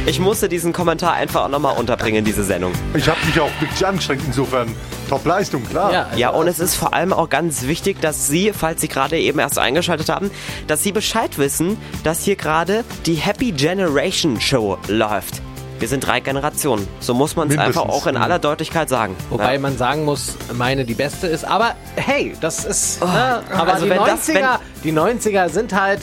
Ich 0.06 0.18
musste 0.18 0.48
diesen 0.48 0.72
Kommentar 0.72 1.12
einfach 1.12 1.44
auch 1.44 1.48
nochmal 1.48 1.76
unterbringen 1.76 2.18
in 2.18 2.24
diese 2.24 2.42
Sendung. 2.42 2.72
Ich 2.94 3.08
habe 3.08 3.18
mich 3.26 3.38
auch 3.38 3.50
wirklich 3.60 3.86
angestrengt, 3.86 4.22
insofern 4.26 4.74
Top-Leistung, 5.08 5.64
klar. 5.64 5.92
Ja, 5.92 6.02
also 6.06 6.18
Ja, 6.18 6.30
und 6.30 6.48
es 6.48 6.58
ist 6.58 6.74
vor 6.74 6.94
allem 6.94 7.12
auch 7.12 7.28
ganz 7.28 7.62
wichtig, 7.66 8.00
dass 8.00 8.26
Sie, 8.26 8.52
falls 8.52 8.80
Sie 8.80 8.88
gerade 8.88 9.18
eben 9.18 9.38
erst 9.38 9.58
eingeschaltet 9.58 10.08
haben, 10.08 10.30
dass 10.66 10.82
Sie 10.82 10.92
Bescheid 10.92 11.38
wissen, 11.38 11.76
dass 12.02 12.24
hier 12.24 12.36
gerade 12.36 12.82
die 13.06 13.14
Happy 13.14 13.52
Generation 13.52 14.40
Show 14.40 14.78
läuft. 14.88 15.42
Wir 15.78 15.88
sind 15.88 16.06
drei 16.06 16.20
Generationen. 16.20 16.86
So 17.00 17.14
muss 17.14 17.36
man 17.36 17.48
es 17.50 17.56
einfach 17.56 17.86
auch 17.88 18.06
in 18.06 18.16
aller 18.18 18.38
Deutlichkeit 18.38 18.88
sagen. 18.90 19.16
Wobei 19.30 19.54
ja. 19.54 19.60
man 19.60 19.78
sagen 19.78 20.04
muss, 20.04 20.36
meine 20.52 20.84
die 20.84 20.92
beste 20.94 21.26
ist. 21.26 21.44
Aber 21.44 21.74
hey, 21.96 22.34
das 22.40 22.66
ist. 22.66 23.00
ne, 23.00 23.42
aber 23.50 23.72
also 23.74 23.84
die, 23.86 23.90
wenn 23.90 23.98
90er, 24.00 24.06
das- 24.06 24.28
wenn- 24.28 24.44
die 24.84 24.92
90er 24.92 25.48
sind 25.48 25.72
halt. 25.72 26.00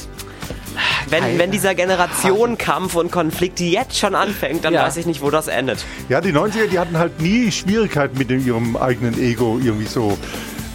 Wenn, 1.10 1.38
wenn 1.40 1.52
dieser 1.52 1.76
Generationenkampf 1.76 2.96
und 2.96 3.12
Konflikt 3.12 3.60
jetzt 3.60 3.98
schon 3.98 4.16
anfängt, 4.16 4.66
dann 4.66 4.74
Ja. 4.74 4.84
weiß 4.84 4.98
ich 4.98 5.06
nicht, 5.06 5.22
wo 5.22 5.30
das 5.30 5.48
endet. 5.48 5.84
Ja, 6.10 6.22
die 6.22 6.32
90er, 6.34 6.68
die 6.68 6.80
hatten 6.80 6.98
halt 6.98 7.22
nie 7.22 7.52
Schwierigkeiten 7.52 8.18
mit 8.18 8.30
dem, 8.30 8.46
ihrem 8.46 8.76
eigenen 8.78 9.18
Ego 9.22 9.60
irgendwie 9.64 9.88
so. 9.88 10.18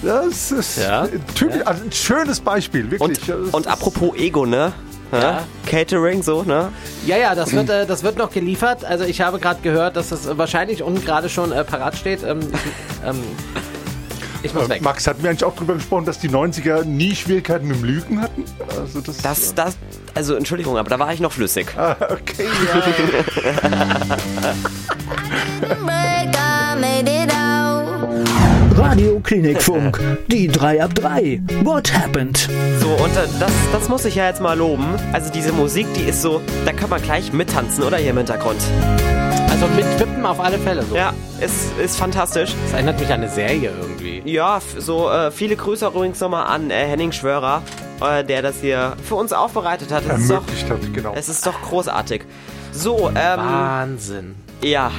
Das 0.03 0.51
ist 0.51 0.79
Ja. 0.83 1.07
typisch, 1.35 1.61
also 1.65 1.85
ein 1.85 1.93
schönes 1.93 2.41
Beispiel, 2.41 2.85
Und, 2.85 2.91
wirklich. 2.93 3.33
Und 3.53 3.67
ist- 3.67 3.73
apropos 3.73 4.17
Ego, 4.17 4.47
ne? 4.47 4.73
Ja. 5.13 5.45
Catering, 5.67 6.23
so, 6.23 6.43
ne? 6.43 6.71
Ja, 7.07 7.19
ja, 7.19 7.35
das 7.35 7.53
wird, 7.53 7.69
äh, 7.69 7.85
das 7.87 8.03
wird 8.03 8.17
noch 8.17 8.31
geliefert. 8.33 8.83
Also 8.85 9.05
ich 9.05 9.21
habe 9.21 9.39
gerade 9.39 9.61
gehört, 9.61 9.95
dass 9.97 10.09
das 10.09 10.39
wahrscheinlich 10.39 10.83
unten 10.83 11.05
gerade 11.05 11.29
schon 11.29 11.53
äh, 11.53 11.65
parat 11.65 11.97
steht. 11.99 12.23
Ähm, 12.25 12.41
ähm, 13.07 13.19
ich 14.43 14.55
muss 14.55 14.67
Äh, 14.67 14.71
weg. 14.71 14.83
Max 14.83 15.07
hat 15.07 15.23
mir 15.23 15.31
eigentlich 15.31 15.45
auch 15.45 15.55
darüber 15.55 15.75
gesprochen, 15.75 16.05
dass 16.05 16.19
die 16.19 16.29
90er 16.29 16.85
nie 16.85 17.15
Schwierigkeiten 17.15 17.69
mit 17.69 17.77
dem 17.79 17.85
Lügen 17.85 18.21
hatten. 18.21 18.45
Also 18.79 19.01
das, 19.01 19.19
Das, 19.19 19.55
das, 19.55 19.77
Also 20.15 20.35
Entschuldigung, 20.35 20.77
aber 20.79 20.91
da 20.91 20.99
war 20.99 21.13
ich 21.13 21.21
noch 21.21 21.33
flüssig. 21.33 21.67
Ah, 21.77 21.97
okay. 22.11 22.47
Radio 28.77 29.21
Klinikfunk, 29.21 29.99
die 30.29 30.49
3 30.49 30.83
ab 30.83 30.95
3. 30.95 31.41
What 31.63 31.93
happened? 31.93 32.49
So, 32.81 32.89
und 32.89 33.17
äh, 33.17 33.27
das, 33.39 33.53
das 33.73 33.89
muss 33.89 34.05
ich 34.05 34.17
ja 34.17 34.27
jetzt 34.27 34.41
mal 34.41 34.57
loben. 34.57 34.85
Also 35.13 35.31
diese 35.33 35.53
Musik, 35.53 35.87
die 35.95 36.03
ist 36.03 36.23
so, 36.23 36.41
da 36.65 36.73
kann 36.73 36.91
man 36.91 37.01
gleich 37.01 37.33
mittanzen, 37.33 37.85
oder 37.85 37.97
hier 37.97 38.11
im 38.11 38.19
Hintergrund. 38.19 38.61
Also 39.51 39.67
mit 39.69 39.85
Wippen 39.99 40.25
auf 40.27 40.41
alle 40.41 40.59
Fälle 40.59 40.83
so. 40.83 40.95
Ja, 40.97 41.13
ist, 41.41 41.79
ist 41.79 41.97
fantastisch. 41.97 42.55
Das 42.65 42.73
erinnert 42.75 42.99
mich 42.99 43.09
an 43.09 43.21
eine 43.21 43.29
Serie 43.29 43.73
irgendwie. 43.81 44.23
Ja, 44.25 44.61
so 44.79 45.11
äh, 45.11 45.31
viele 45.31 45.57
Grüße 45.57 45.87
übrigens 45.87 46.21
nochmal 46.21 46.47
an 46.47 46.71
äh, 46.71 46.87
Henning 46.87 47.13
Schwörer, 47.13 47.63
äh, 48.01 48.25
der 48.25 48.43
das 48.43 48.61
hier 48.61 48.97
für 49.05 49.15
uns 49.15 49.33
aufbereitet 49.33 49.93
hat. 49.93 50.05
Es 50.09 50.23
ist, 50.23 50.31
doch, 50.31 50.37
Ermöglicht 50.37 50.71
hat, 50.71 50.95
genau. 50.95 51.13
es 51.15 51.29
ist 51.29 51.47
doch 51.47 51.61
großartig. 51.63 52.25
So, 52.73 53.11
ähm, 53.11 53.39
Wahnsinn. 53.39 54.35
ja, 54.63 54.91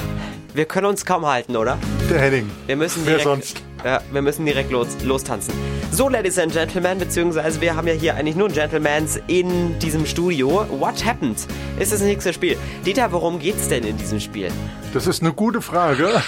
wir 0.54 0.66
können 0.66 0.86
uns 0.86 1.06
kaum 1.06 1.26
halten, 1.26 1.56
oder? 1.56 1.78
Der 2.10 2.20
Henning. 2.20 2.50
Wir 2.68 2.76
müssen 2.76 3.06
Wer 3.06 3.18
direkt, 3.18 3.24
sonst? 3.24 3.62
Ja, 3.84 4.02
wir 4.12 4.22
müssen 4.22 4.46
direkt 4.46 4.72
los, 4.72 4.88
lostanzen. 5.04 5.54
So, 5.94 6.10
Ladies 6.10 6.40
and 6.40 6.52
Gentlemen, 6.52 6.98
beziehungsweise 6.98 7.62
wir 7.62 7.76
haben 7.76 7.88
ja 7.88 7.94
hier 7.94 8.16
eigentlich 8.16 8.36
nur 8.36 8.50
Gentlemans 8.50 9.20
in 9.28 9.78
diesem 9.78 10.08
Studio. 10.08 10.66
What 10.80 11.06
happened? 11.06 11.38
Ist 11.78 11.94
das 11.94 12.02
nächste 12.02 12.34
Spiel. 12.34 12.58
Dieter, 12.84 13.12
worum 13.12 13.38
geht's 13.38 13.68
denn 13.68 13.84
in 13.84 13.96
diesem 13.96 14.20
Spiel? 14.20 14.50
Das 14.92 15.06
ist 15.06 15.22
eine 15.22 15.34
gute 15.34 15.62
Frage. 15.62 16.08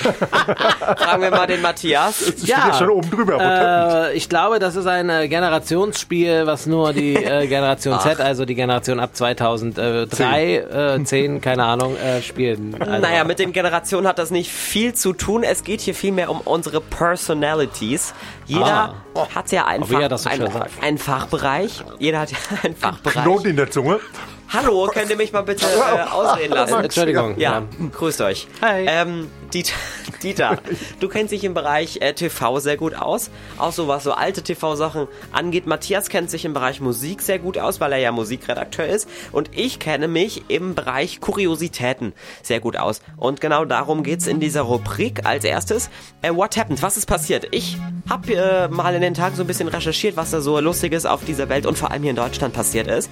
Fragen 0.80 1.22
wir 1.24 1.32
mal 1.32 1.48
den 1.48 1.64
Matthias. 1.64 2.22
Ich 2.28 2.36
bin 2.42 2.48
ja 2.48 2.74
schon 2.74 2.90
oben 2.92 3.10
drüber. 3.10 4.12
Äh, 4.12 4.16
ich 4.16 4.30
glaube, 4.30 4.60
das 4.60 4.76
ist 4.76 4.86
ein 4.86 5.10
äh, 5.10 5.28
Generationsspiel, 5.28 6.46
was 6.46 6.68
nur 6.68 6.94
die 6.94 7.16
äh, 7.24 7.48
Generation 7.48 8.00
Z, 8.00 8.22
also 8.22 8.46
die 8.46 8.56
Generation 8.56 9.00
ab 9.00 9.16
2003, 9.16 10.98
äh, 10.98 11.04
10, 11.04 11.42
keine 11.42 11.64
Ahnung, 11.64 11.96
äh, 11.98 12.22
spielen. 12.22 12.76
Also, 12.80 13.02
Naja, 13.02 13.24
mit 13.24 13.40
den 13.40 13.52
Generationen 13.52 14.08
hat 14.08 14.20
das 14.20 14.30
nicht 14.30 14.52
viel 14.52 14.94
zu 14.94 15.14
tun. 15.14 15.42
Es 15.42 15.64
geht 15.64 15.82
hier 15.82 15.96
vielmehr 15.96 16.30
um 16.30 16.42
unsere 16.42 16.82
Personalities. 16.82 18.14
Jeder 18.46 18.94
hat 19.34 19.50
ja 19.56 19.66
er 20.02 20.10
Fach, 20.52 20.54
sagt. 20.54 20.84
einen 20.84 20.98
Fachbereich. 20.98 21.84
Jeder 22.00 22.20
hat 22.20 22.32
ja 22.32 22.38
einen 22.64 22.76
Fachbereich. 22.76 23.24
Knoten 23.24 23.50
in 23.50 23.56
der 23.56 23.72
Zunge. 23.72 24.00
Hallo, 24.50 24.90
könnt 24.94 25.10
ihr 25.10 25.18
mich 25.18 25.34
mal 25.34 25.42
bitte 25.42 25.66
äh, 25.66 26.10
ausreden 26.10 26.54
lassen? 26.54 26.84
Entschuldigung. 26.84 27.38
Ja, 27.38 27.64
grüßt 27.92 28.22
euch. 28.22 28.48
Hi. 28.62 28.86
Ähm, 28.88 29.30
Dieter, 29.54 29.74
Dieter, 30.24 30.60
du 31.00 31.08
kennst 31.10 31.32
dich 31.32 31.44
im 31.44 31.54
Bereich 31.54 31.98
äh, 32.02 32.14
TV 32.14 32.60
sehr 32.60 32.78
gut 32.78 32.96
aus, 32.96 33.32
auch 33.58 33.72
so 33.72 33.88
was 33.88 34.04
so 34.04 34.14
alte 34.14 34.44
TV-Sachen 34.44 35.08
angeht. 35.32 35.66
Matthias 35.66 36.10
kennt 36.10 36.30
sich 36.30 36.46
im 36.46 36.54
Bereich 36.54 36.80
Musik 36.80 37.22
sehr 37.22 37.40
gut 37.40 37.58
aus, 37.58 37.80
weil 37.80 37.92
er 37.92 37.98
ja 37.98 38.12
Musikredakteur 38.12 38.86
ist. 38.86 39.10
Und 39.32 39.50
ich 39.54 39.80
kenne 39.80 40.08
mich 40.08 40.44
im 40.50 40.75
Bereich 40.75 41.22
Kuriositäten 41.22 42.14
sehr 42.42 42.60
gut 42.60 42.78
aus. 42.78 43.02
Und 43.18 43.42
genau 43.42 43.66
darum 43.66 44.04
geht's 44.04 44.28
in 44.28 44.40
dieser 44.40 44.62
Rubrik 44.62 45.25
als 45.25 45.44
erstes. 45.44 45.90
Äh, 46.22 46.34
What 46.34 46.56
happened? 46.56 46.82
Was 46.82 46.98
ist 46.98 47.08
passiert? 47.08 47.48
Ich 47.52 47.78
habe 48.10 48.34
äh, 48.34 48.68
mal 48.68 48.94
in 48.94 49.02
den 49.02 49.14
Tagen 49.16 49.36
so 49.36 49.44
ein 49.44 49.48
bisschen 49.48 49.68
recherchiert, 49.68 50.18
was 50.18 50.32
da 50.32 50.40
so 50.40 50.60
Lustiges 50.60 51.06
auf 51.06 51.25
dieser 51.25 51.50
Welt 51.50 51.66
und 51.66 51.78
vor 51.78 51.92
allem 51.92 52.04
hier 52.04 52.12
in 52.12 52.16
Deutschland 52.18 52.54
passiert 52.54 52.88
ist. 52.88 53.10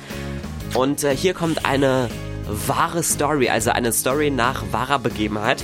Und 0.73 1.03
äh, 1.03 1.15
hier 1.15 1.33
kommt 1.33 1.65
eine 1.65 2.09
wahre 2.47 3.03
Story, 3.03 3.49
also 3.49 3.71
eine 3.71 3.93
Story 3.93 4.31
nach 4.31 4.63
wahrer 4.71 4.99
Begebenheit. 4.99 5.63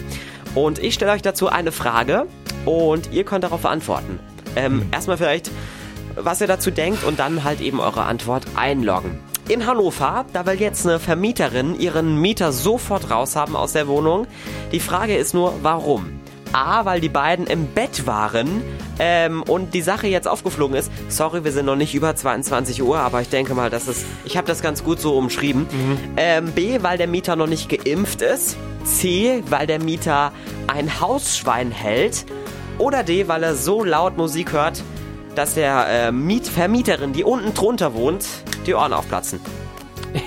Und 0.55 0.79
ich 0.79 0.93
stelle 0.93 1.11
euch 1.11 1.21
dazu 1.21 1.47
eine 1.47 1.71
Frage 1.71 2.27
und 2.65 3.11
ihr 3.11 3.23
könnt 3.23 3.43
darauf 3.43 3.65
antworten. 3.65 4.19
Ähm, 4.55 4.87
Erstmal 4.91 5.17
vielleicht, 5.17 5.51
was 6.15 6.41
ihr 6.41 6.47
dazu 6.47 6.71
denkt 6.71 7.03
und 7.03 7.19
dann 7.19 7.43
halt 7.43 7.61
eben 7.61 7.79
eure 7.79 8.03
Antwort 8.03 8.45
einloggen. 8.55 9.19
In 9.47 9.65
Hannover, 9.65 10.25
da 10.31 10.45
will 10.45 10.59
jetzt 10.59 10.85
eine 10.85 10.99
Vermieterin 10.99 11.79
ihren 11.79 12.15
Mieter 12.21 12.51
sofort 12.51 13.09
raushaben 13.09 13.55
aus 13.55 13.73
der 13.73 13.87
Wohnung. 13.87 14.27
Die 14.71 14.79
Frage 14.79 15.15
ist 15.17 15.33
nur, 15.33 15.55
warum? 15.63 16.18
A, 16.53 16.85
weil 16.85 17.01
die 17.01 17.09
beiden 17.09 17.47
im 17.47 17.67
Bett 17.67 18.07
waren 18.07 18.61
ähm, 18.99 19.43
und 19.43 19.73
die 19.73 19.81
Sache 19.81 20.07
jetzt 20.07 20.27
aufgeflogen 20.27 20.75
ist. 20.75 20.91
Sorry, 21.07 21.43
wir 21.43 21.51
sind 21.51 21.65
noch 21.65 21.75
nicht 21.75 21.95
über 21.95 22.15
22 22.15 22.81
Uhr, 22.83 22.99
aber 22.99 23.21
ich 23.21 23.29
denke 23.29 23.53
mal, 23.53 23.69
dass 23.69 23.87
es. 23.87 24.05
Ich 24.25 24.37
habe 24.37 24.47
das 24.47 24.61
ganz 24.61 24.83
gut 24.83 24.99
so 24.99 25.17
umschrieben. 25.17 25.67
Ähm, 26.17 26.51
B, 26.51 26.81
weil 26.81 26.97
der 26.97 27.07
Mieter 27.07 27.35
noch 27.35 27.47
nicht 27.47 27.69
geimpft 27.69 28.21
ist. 28.21 28.57
C, 28.83 29.43
weil 29.49 29.67
der 29.67 29.79
Mieter 29.79 30.31
ein 30.67 30.99
Hausschwein 30.99 31.71
hält. 31.71 32.25
Oder 32.77 33.03
D, 33.03 33.27
weil 33.27 33.43
er 33.43 33.55
so 33.55 33.83
laut 33.83 34.17
Musik 34.17 34.53
hört, 34.53 34.81
dass 35.35 35.53
der 35.53 35.87
äh, 35.87 36.11
Miet 36.11 36.47
Vermieterin, 36.47 37.13
die 37.13 37.23
unten 37.23 37.53
drunter 37.53 37.93
wohnt, 37.93 38.25
die 38.65 38.73
Ohren 38.73 38.93
aufplatzen. 38.93 39.39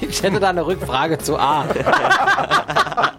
Ich 0.01 0.23
hätte 0.23 0.39
da 0.39 0.51
eine 0.51 0.65
Rückfrage 0.65 1.19
zu 1.19 1.37
A. 1.39 1.65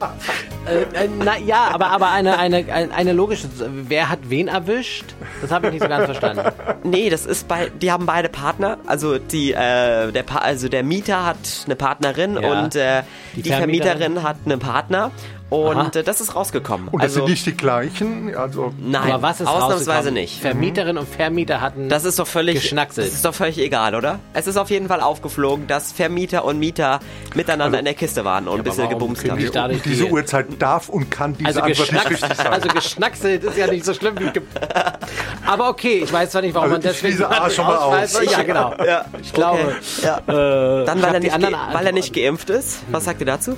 äh, 0.68 1.06
äh, 1.06 1.10
na 1.20 1.38
ja, 1.38 1.70
aber, 1.74 1.88
aber 1.88 2.12
eine, 2.12 2.38
eine, 2.38 2.66
eine, 2.96 3.12
logische. 3.14 3.48
Wer 3.58 4.10
hat 4.10 4.20
wen 4.30 4.48
erwischt? 4.48 5.06
Das 5.42 5.52
habe 5.52 5.68
ich 5.68 5.74
nicht 5.74 5.84
so 5.84 5.90
ganz 5.90 6.06
verstanden. 6.06 6.44
Nee, 6.84 7.10
das 7.10 7.26
ist 7.26 7.48
bei, 7.48 7.70
die 7.82 7.92
haben 7.92 8.06
beide 8.06 8.30
Partner. 8.30 8.78
Also 8.86 9.18
die, 9.18 9.52
äh, 9.54 10.12
der, 10.12 10.24
Pa- 10.24 10.40
also 10.40 10.70
der 10.70 10.84
Mieter 10.84 11.26
hat 11.26 11.38
eine 11.66 11.76
Partnerin 11.76 12.38
Ja. 12.42 12.52
und 12.64 12.76
äh, 12.76 13.04
die, 13.36 13.42
Die 13.42 13.50
Vermieterin? 13.50 13.98
Vermieterin 13.98 14.24
hat 14.24 14.38
einen 14.46 14.60
Partner. 14.60 15.12
Und 15.54 15.78
Aha. 15.78 15.92
äh, 15.96 16.04
das 16.04 16.20
ist 16.22 16.36
rausgekommen. 16.36 16.88
Und 16.88 17.04
das 17.04 17.12
also, 17.12 17.22
sind 17.22 17.30
nicht 17.30 17.46
die 17.46 17.56
gleichen. 17.56 18.36
Also, 18.36 18.74
nein, 18.80 19.12
Aber 19.12 19.22
was 19.22 19.40
ist 19.42 19.48
ausnahmsweise 19.48 20.12
nicht. 20.12 20.40
Vermieterin 20.42 20.98
und 20.98 21.08
Vermieter 21.08 21.62
hatten. 21.62 21.90
Das 21.90 22.06
ist 22.06 22.18
doch 22.20 22.28
völlig, 22.28 22.56
Geschnackselt. 22.56 23.08
das 23.08 23.14
ist 23.16 23.26
doch 23.26 23.36
völlig 23.36 23.58
egal, 23.60 23.94
oder? 23.96 24.20
Es 24.34 24.48
ist 24.48 24.58
auf 24.58 24.70
jeden 24.70 24.88
Fall 24.88 25.02
aufgeflogen, 25.02 25.68
dass 25.68 25.92
Vermieter 25.92 26.44
und 26.46 26.58
Mieter 26.60 27.00
miteinander 27.36 27.80
in 27.80 27.86
der 27.86 27.94
Kiste 27.94 28.26
waren 28.26 28.48
und 28.48 28.58
ein 28.60 28.64
bisschen 28.64 28.86
warum 28.86 28.94
gebumst 29.14 29.30
haben. 29.30 29.50
dadurch 29.54 29.78
um 29.78 29.84
diese 29.92 30.06
die- 30.06 30.12
Uhrzeit 30.12 30.48
darf 30.60 30.90
und 30.90 31.12
kann 31.12 31.36
diese 31.38 31.48
also, 31.48 31.62
Antwort 31.62 31.92
nicht 31.92 32.10
richtig 32.10 32.36
sein. 32.36 32.48
also 32.48 32.68
geschnackselt 32.70 33.44
ist 33.44 33.58
ja 33.58 33.68
nicht 33.68 33.86
so 33.86 33.94
schlimm 33.94 34.16
wie 34.20 34.32
Aber 35.46 35.70
okay, 35.70 36.02
ich 36.04 36.12
weiß 36.12 36.32
zwar 36.32 36.42
nicht, 36.42 36.54
warum 36.56 36.72
Also 36.72 36.82
man 36.88 36.94
ich 36.94 37.02
deswegen 37.02 37.18
schließe 37.18 37.30
A 37.30 37.50
schon 37.50 37.66
mal 37.68 37.78
aus. 37.78 38.20
Ja, 38.32 38.44
genau. 38.44 38.74
Ja, 38.86 39.06
Ich 39.22 39.34
glaube, 39.34 39.76
Ja. 40.02 40.18
äh, 40.20 40.86
Dann, 40.86 40.98
ich 40.98 41.04
weil 41.04 41.14
er, 41.14 41.20
nicht 41.20 41.42
weil 41.74 41.86
er 41.86 41.92
nicht 41.92 42.14
geimpft 42.14 42.50
ist. 42.50 42.80
Was 42.92 43.06
sagt 43.06 43.20
ihr 43.20 43.26
dazu? 43.28 43.58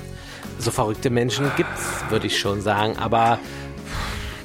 So 0.58 0.70
verrückte 0.70 1.10
Menschen 1.10 1.50
gibt's, 1.56 2.04
würde 2.08 2.26
ich 2.26 2.38
schon 2.38 2.60
sagen, 2.60 2.96
aber 2.98 3.38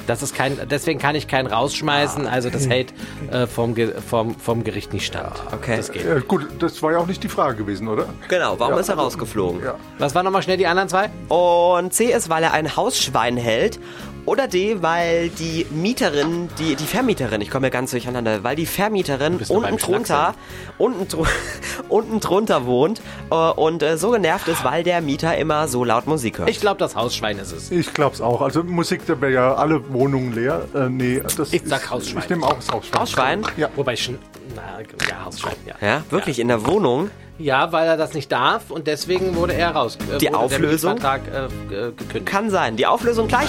das 0.08 0.24
ist 0.24 0.36
kein, 0.36 0.58
deswegen 0.70 1.00
kann 1.00 1.16
ich 1.16 1.28
keinen 1.28 1.48
rausschmeißen, 1.48 2.28
also 2.28 2.50
das 2.50 2.68
hält 2.68 2.94
äh, 3.32 3.48
vom, 3.48 3.76
Ge 3.76 3.94
vom, 4.02 4.36
vom 4.36 4.64
Gericht 4.64 4.94
nicht 4.94 5.06
stand. 5.06 5.32
Okay. 5.54 5.78
Das 5.78 5.92
geht. 5.92 6.06
Ja, 6.06 6.20
gut, 6.20 6.48
das 6.60 6.82
war 6.82 6.92
ja 6.92 6.98
auch 6.98 7.08
nicht 7.08 7.24
die 7.24 7.30
Frage 7.30 7.58
gewesen, 7.58 7.88
oder? 7.88 8.08
Genau, 8.28 8.60
warum 8.60 8.74
Ja, 8.74 8.80
ist 8.80 8.90
er 8.90 8.96
rausgeflogen? 8.96 9.64
Ja. 9.64 9.76
Was 10.00 10.16
waren 10.16 10.26
nochmal 10.26 10.42
schnell 10.44 10.58
die 10.58 10.68
anderen 10.68 10.90
zwei? 10.90 11.10
Und 11.28 11.94
C 11.94 12.12
ist, 12.12 12.30
weil 12.30 12.44
er 12.44 12.54
ein 12.54 12.76
Hausschwein 12.76 13.38
hält. 13.38 13.80
Oder 14.26 14.48
D, 14.48 14.82
weil 14.82 15.30
die 15.30 15.66
Mieterin, 15.72 16.48
die, 16.60 16.76
die 16.76 16.86
Vermieterin, 16.86 17.42
ich 17.42 17.50
komme 17.50 17.68
ja 17.68 17.72
ganz 17.72 17.92
durcheinander, 17.92 18.44
weil 18.44 18.56
die 18.56 18.68
Vermieterin 18.68 19.40
unten 19.50 19.78
drunter, 19.78 20.36
unten, 20.78 21.08
dru 21.08 21.26
unten 21.90 22.20
drunter 22.20 22.66
wohnt 22.68 23.02
äh, 23.32 23.36
und 23.36 23.82
äh, 23.82 23.98
so 23.98 24.12
genervt 24.12 24.48
ist, 24.48 24.64
weil 24.64 24.84
der 24.84 25.02
Mieter 25.02 25.36
immer 25.38 25.68
so 25.68 25.84
laut 25.84 26.06
Musik 26.06 26.38
hört. 26.38 26.50
Ich 26.50 26.60
glaube, 26.62 26.78
das 26.78 26.96
Hausschwein 26.96 27.40
ist 27.40 27.52
es. 27.52 27.72
Ich 27.72 27.94
glaub's 27.94 28.22
auch. 28.22 28.42
Also 28.42 28.64
Musik, 28.64 29.06
da 29.08 29.20
wäre 29.20 29.34
ja 29.34 29.54
alle 29.56 29.92
Wohnungen 29.92 30.34
leer. 30.34 30.66
Äh, 30.76 30.90
nee, 30.90 31.22
das 31.38 31.52
Ich 31.52 31.64
sag 31.66 31.82
ist- 31.84 31.90
Hausschwein. 31.90 32.24
Ich 32.24 32.30
nehme 32.30 32.46
auch 32.46 32.54
das 32.54 32.70
Hausschwein. 32.72 33.02
Hausschwein? 33.02 33.46
Ja. 33.58 33.70
Wobei 33.76 33.94
ich 33.94 34.04
schon, 34.04 34.20
na, 34.56 34.62
ja, 35.10 35.26
Hausschwein, 35.26 35.56
ja. 35.66 35.76
Ja, 35.86 36.04
wirklich, 36.12 36.38
in 36.40 36.48
der 36.48 36.66
Wohnung. 36.68 37.10
Ja, 37.38 37.72
weil 37.72 37.88
er 37.88 37.98
das 37.98 38.14
nicht 38.14 38.32
darf 38.32 38.70
und 38.70 38.88
deswegen 38.88 39.36
wurde 39.36 39.54
er 39.54 39.72
raus. 39.72 39.98
Äh, 40.14 40.18
Die 40.20 40.34
Auflösung? 40.34 40.98
Der 41.00 41.20
Mietvertrag 41.20 41.72
äh, 41.72 41.88
äh, 41.88 41.92
gekündigt. 41.92 42.26
Kann 42.26 42.50
sein. 42.50 42.76
Die 42.76 42.86
Auflösung 42.86 43.28
gleich. 43.28 43.48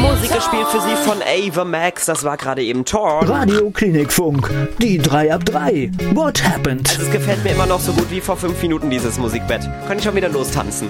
Musik 0.00 0.30
gespielt 0.44 0.66
für 0.68 0.80
Sie 0.80 0.96
von 0.96 1.18
Ava 1.22 1.64
Max. 1.64 2.04
Das 2.06 2.22
war 2.24 2.36
gerade 2.36 2.62
eben 2.62 2.84
Tor. 2.84 3.26
Radio 3.28 3.70
Klinikfunk, 3.70 4.50
die 4.80 4.98
3 4.98 5.32
ab 5.32 5.44
3. 5.46 5.90
What 6.12 6.42
happened? 6.44 6.86
Es 7.00 7.10
gefällt 7.10 7.42
mir 7.44 7.52
immer 7.52 7.66
noch 7.66 7.80
so 7.80 7.92
gut 7.92 8.10
wie 8.10 8.20
vor 8.20 8.36
fünf 8.36 8.60
Minuten, 8.60 8.90
dieses 8.90 9.16
Musikbett. 9.18 9.62
Kann 9.88 9.98
ich 9.98 10.04
schon 10.04 10.14
wieder 10.14 10.28
lostanzen. 10.28 10.88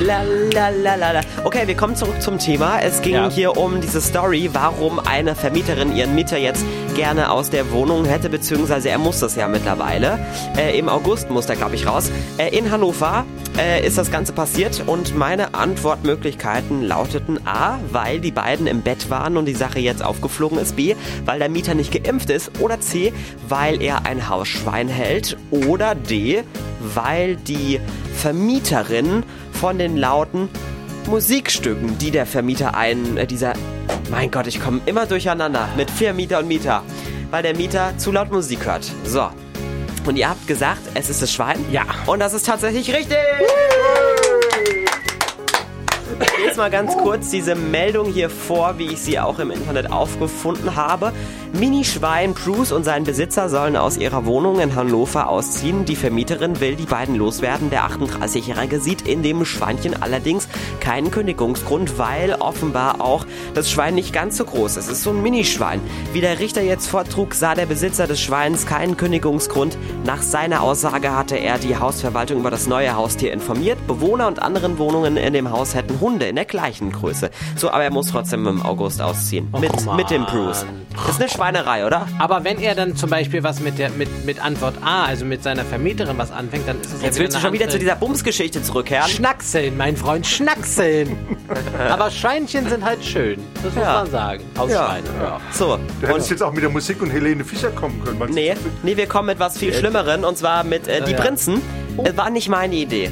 La, 0.00 0.22
la, 0.52 0.68
la, 0.68 0.94
la, 0.96 1.12
la. 1.12 1.20
Okay, 1.44 1.62
wir 1.66 1.76
kommen 1.76 1.96
zurück 1.96 2.20
zum 2.20 2.38
Thema. 2.38 2.80
Es 2.82 3.00
ging 3.00 3.14
Ja. 3.14 3.30
hier 3.30 3.56
um 3.56 3.80
diese 3.80 4.00
Story, 4.00 4.50
warum 4.52 4.98
eine 4.98 5.34
Vermieterin 5.34 5.94
ihren 5.96 6.14
Mieter 6.14 6.36
jetzt 6.38 6.64
gerne 6.94 7.30
aus 7.30 7.48
der 7.50 7.70
Wohnung 7.72 8.04
hätte, 8.04 8.28
beziehungsweise 8.28 8.90
er 8.90 8.98
muss 8.98 9.20
das 9.20 9.34
ja 9.36 9.48
mittlerweile. 9.48 10.18
Äh, 10.58 10.78
Im 10.78 10.88
August 10.88 11.30
muss 11.30 11.46
er, 11.46 11.56
glaube 11.56 11.74
ich, 11.76 11.86
raus. 11.86 12.10
Äh, 12.38 12.56
in 12.56 12.70
Hannover 12.70 13.24
äh, 13.58 13.86
ist 13.86 13.96
das 13.96 14.10
Ganze 14.10 14.32
passiert 14.32 14.82
und 14.86 15.16
meine 15.16 15.54
Antwortmöglichkeiten 15.54 16.82
lauteten 16.82 17.38
A, 17.46 17.78
weil 17.92 18.18
die 18.20 18.32
beiden 18.32 18.66
im 18.66 18.82
Bett 18.82 18.89
waren 19.10 19.36
und 19.36 19.46
die 19.46 19.54
Sache 19.54 19.78
jetzt 19.78 20.04
aufgeflogen 20.04 20.58
ist. 20.58 20.76
B, 20.76 20.94
weil 21.24 21.38
der 21.38 21.48
Mieter 21.48 21.74
nicht 21.74 21.92
geimpft 21.92 22.30
ist. 22.30 22.50
Oder 22.60 22.80
C, 22.80 23.12
weil 23.48 23.80
er 23.82 24.06
ein 24.06 24.28
Hausschwein 24.28 24.88
hält. 24.88 25.36
Oder 25.50 25.94
D, 25.94 26.42
weil 26.80 27.36
die 27.36 27.80
Vermieterin 28.16 29.22
von 29.52 29.78
den 29.78 29.96
lauten 29.96 30.48
Musikstücken, 31.06 31.98
die 31.98 32.10
der 32.10 32.26
Vermieter 32.26 32.74
ein, 32.76 33.16
äh, 33.16 33.26
dieser, 33.26 33.54
mein 34.10 34.30
Gott, 34.30 34.46
ich 34.46 34.60
komme 34.60 34.80
immer 34.86 35.06
durcheinander 35.06 35.68
mit 35.76 35.90
Vermieter 35.90 36.40
und 36.40 36.48
Mieter. 36.48 36.82
weil 37.30 37.42
der 37.42 37.56
Mieter 37.56 37.96
zu 37.96 38.12
laut 38.12 38.30
Musik 38.32 38.66
hört. 38.66 38.90
So. 39.04 39.28
Und 40.06 40.16
ihr 40.16 40.28
habt 40.28 40.46
gesagt, 40.46 40.80
es 40.94 41.08
ist 41.10 41.22
das 41.22 41.32
Schwein? 41.32 41.64
Ja. 41.70 41.84
Und 42.06 42.20
das 42.20 42.32
ist 42.32 42.46
tatsächlich 42.46 42.92
richtig! 42.92 43.16
Lese 46.42 46.56
mal 46.56 46.70
ganz 46.70 46.96
kurz 46.96 47.30
diese 47.30 47.54
Meldung 47.54 48.06
hier 48.06 48.30
vor, 48.30 48.78
wie 48.78 48.86
ich 48.86 49.00
sie 49.00 49.18
auch 49.18 49.38
im 49.40 49.50
Internet 49.50 49.92
aufgefunden 49.92 50.74
habe. 50.74 51.12
Minischwein 51.52 52.32
Bruce 52.32 52.72
und 52.72 52.84
sein 52.84 53.04
Besitzer 53.04 53.48
sollen 53.50 53.76
aus 53.76 53.98
ihrer 53.98 54.24
Wohnung 54.24 54.60
in 54.60 54.74
Hannover 54.74 55.28
ausziehen. 55.28 55.84
Die 55.84 55.96
Vermieterin 55.96 56.60
will 56.60 56.76
die 56.76 56.86
beiden 56.86 57.16
loswerden. 57.16 57.68
Der 57.68 57.82
38-Jährige 57.88 58.80
sieht 58.80 59.02
in 59.02 59.22
dem 59.22 59.44
Schweinchen 59.44 60.00
allerdings 60.00 60.48
keinen 60.78 61.10
Kündigungsgrund, 61.10 61.98
weil 61.98 62.34
offenbar 62.34 63.00
auch 63.00 63.26
das 63.52 63.70
Schwein 63.70 63.96
nicht 63.96 64.12
ganz 64.12 64.36
so 64.36 64.44
groß 64.44 64.78
ist. 64.78 64.86
Es 64.86 64.92
ist 64.92 65.02
so 65.02 65.10
ein 65.10 65.22
Minischwein. 65.22 65.80
Wie 66.12 66.20
der 66.20 66.38
Richter 66.38 66.62
jetzt 66.62 66.86
vortrug, 66.86 67.34
sah 67.34 67.54
der 67.54 67.66
Besitzer 67.66 68.06
des 68.06 68.20
Schweins 68.20 68.64
keinen 68.64 68.96
Kündigungsgrund. 68.96 69.76
Nach 70.04 70.22
seiner 70.22 70.62
Aussage 70.62 71.14
hatte 71.14 71.36
er 71.36 71.58
die 71.58 71.76
Hausverwaltung 71.76 72.38
über 72.38 72.50
das 72.50 72.66
neue 72.66 72.94
Haustier 72.94 73.32
informiert. 73.32 73.86
Bewohner 73.86 74.28
und 74.28 74.40
anderen 74.40 74.78
Wohnungen 74.78 75.16
in 75.16 75.32
dem 75.32 75.50
Haus 75.50 75.74
hätten 75.74 76.00
Hunde 76.00 76.29
in 76.30 76.36
der 76.36 76.44
gleichen 76.46 76.90
Größe. 76.92 77.30
So, 77.56 77.70
aber 77.70 77.84
er 77.84 77.90
muss 77.90 78.08
trotzdem 78.08 78.46
im 78.46 78.62
August 78.62 79.02
ausziehen. 79.02 79.52
mit, 79.60 79.84
Mann. 79.84 79.96
mit 79.96 80.10
dem 80.10 80.24
Bruce. 80.24 80.64
Das 80.96 81.10
ist 81.16 81.20
eine 81.20 81.28
Schweinerei, 81.30 81.86
oder? 81.86 82.06
Aber 82.18 82.42
wenn 82.44 82.58
er 82.60 82.74
dann 82.74 82.96
zum 82.96 83.10
Beispiel 83.10 83.42
was 83.42 83.60
mit 83.60 83.78
der 83.78 83.90
mit, 83.90 84.24
mit 84.24 84.42
Antwort 84.42 84.74
A, 84.84 85.04
also 85.04 85.24
mit 85.24 85.42
seiner 85.42 85.64
Vermieterin 85.64 86.16
was 86.18 86.30
anfängt, 86.32 86.66
dann 86.66 86.80
ist 86.80 86.92
es 86.94 87.02
Jetzt 87.02 87.16
ja 87.18 87.22
willst 87.24 87.36
du 87.36 87.40
schon 87.40 87.52
wieder 87.52 87.68
zu 87.68 87.78
dieser 87.78 87.94
Bumsgeschichte 87.96 88.62
zurückkehren. 88.62 89.08
Schnackseln, 89.08 89.76
mein 89.76 89.96
Freund, 89.96 90.26
Schnackseln. 90.26 91.16
Aber 91.90 92.10
Schweinchen 92.10 92.68
sind 92.68 92.84
halt 92.84 93.04
schön. 93.04 93.40
Das 93.62 93.74
muss 93.74 93.84
Ja. 93.84 93.92
man 94.02 94.10
sagen. 94.10 94.44
Aus 94.56 94.70
Ja. 94.70 94.86
Schweine. 94.86 95.04
Ja. 95.22 95.40
So. 95.52 95.78
Du 96.00 96.06
hättest 96.06 96.24
Und, 96.26 96.30
jetzt 96.30 96.42
auch 96.42 96.52
mit 96.52 96.62
der 96.62 96.70
Musik 96.70 97.02
und 97.02 97.10
Helene 97.10 97.44
Fischer 97.44 97.70
kommen 97.70 98.02
können. 98.04 98.32
nee, 98.34 98.54
nee, 98.82 98.96
wir 98.96 99.06
kommen 99.06 99.26
mit 99.26 99.38
was 99.38 99.58
viel 99.58 99.72
Schlimmeren 99.74 100.24
und 100.24 100.38
zwar 100.38 100.64
mit 100.64 100.86
äh, 100.88 101.02
Die 101.04 101.12
Ja, 101.12 101.16
ja. 101.18 101.22
Prinzen. 101.24 101.60
Es 102.04 102.16
war 102.16 102.30
nicht 102.30 102.48
meine 102.48 102.74
Idee. 102.76 103.10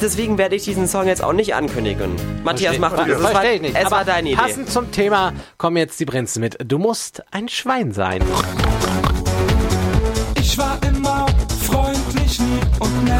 Deswegen 0.00 0.38
werde 0.38 0.56
ich 0.56 0.64
diesen 0.64 0.86
Song 0.88 1.06
jetzt 1.06 1.22
auch 1.22 1.32
nicht 1.32 1.54
ankündigen. 1.54 2.14
Matthias, 2.44 2.78
mach 2.78 2.90
du 2.92 3.04
das. 3.04 3.08
Es 3.18 3.22
war, 3.22 3.30
Verstehe 3.30 3.54
ich 3.54 3.62
nicht. 3.62 3.76
es 3.76 3.86
Aber 3.86 3.96
war 3.96 4.04
deine 4.04 4.30
Idee. 4.30 4.40
Passend 4.40 4.70
zum 4.70 4.90
Thema 4.90 5.32
kommen 5.58 5.76
jetzt 5.76 5.98
die 6.00 6.04
Prinzen 6.04 6.40
mit. 6.40 6.58
Du 6.64 6.78
musst 6.78 7.22
ein 7.30 7.48
Schwein 7.48 7.92
sein. 7.92 8.22
Ich 10.36 10.58
war 10.58 10.78
immer 10.86 11.26
freundlich, 11.66 12.38
lieb 12.38 12.66
und 12.80 13.04
nett. 13.04 13.14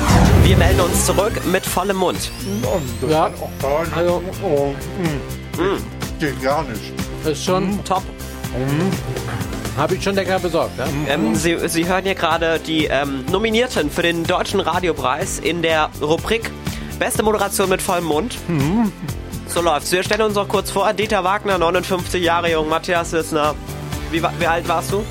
Wir 0.45 0.57
melden 0.57 0.81
uns 0.81 1.07
zurück 1.07 1.33
mit 1.47 1.65
vollem 1.65 1.97
Mund. 1.97 2.31
Ja, 3.09 3.31
Also, 3.63 3.97
Also- 3.97 4.23
oh, 4.45 4.75
mm. 5.59 6.19
Geht 6.19 6.41
gar 6.43 6.63
nicht. 6.65 6.93
ist 7.25 7.45
schon 7.45 7.83
Top. 7.85 8.03
Habe 9.77 9.95
ich 9.95 10.03
schon 10.03 10.15
lecker 10.15 10.39
besorgt. 10.39 10.79
Ja? 10.79 10.87
Ähm, 11.09 11.35
Sie, 11.35 11.57
Sie 11.69 11.87
hören 11.87 12.05
hier 12.05 12.15
gerade 12.15 12.59
die 12.59 12.85
ähm, 12.87 13.25
Nominierten 13.31 13.91
für 13.91 14.03
den 14.03 14.25
Deutschen 14.25 14.61
Radiopreis 14.61 15.39
in 15.39 15.63
der 15.63 15.89
Rubrik 16.01 16.51
Beste 16.99 17.23
Moderation 17.23 17.69
mit 17.69 17.83
vollem 17.83 18.05
Mund. 18.05 18.37
So 19.49 19.61
läuft's. 19.61 19.91
Wir 19.91 20.03
stellen 20.03 20.23
uns 20.23 20.35
noch 20.35 20.47
kurz 20.49 20.71
vor. 20.71 20.93
Dieter 20.93 21.25
Wagner, 21.25 21.59
59 21.59 22.23
Jahre 22.23 22.53
jung. 22.53 22.69
Matthias 22.69 23.13
Lissner, 23.13 23.55
wie, 24.11 24.23
wie 24.23 24.47
alt 24.47 24.69
warst 24.69 24.93
du? 24.93 25.05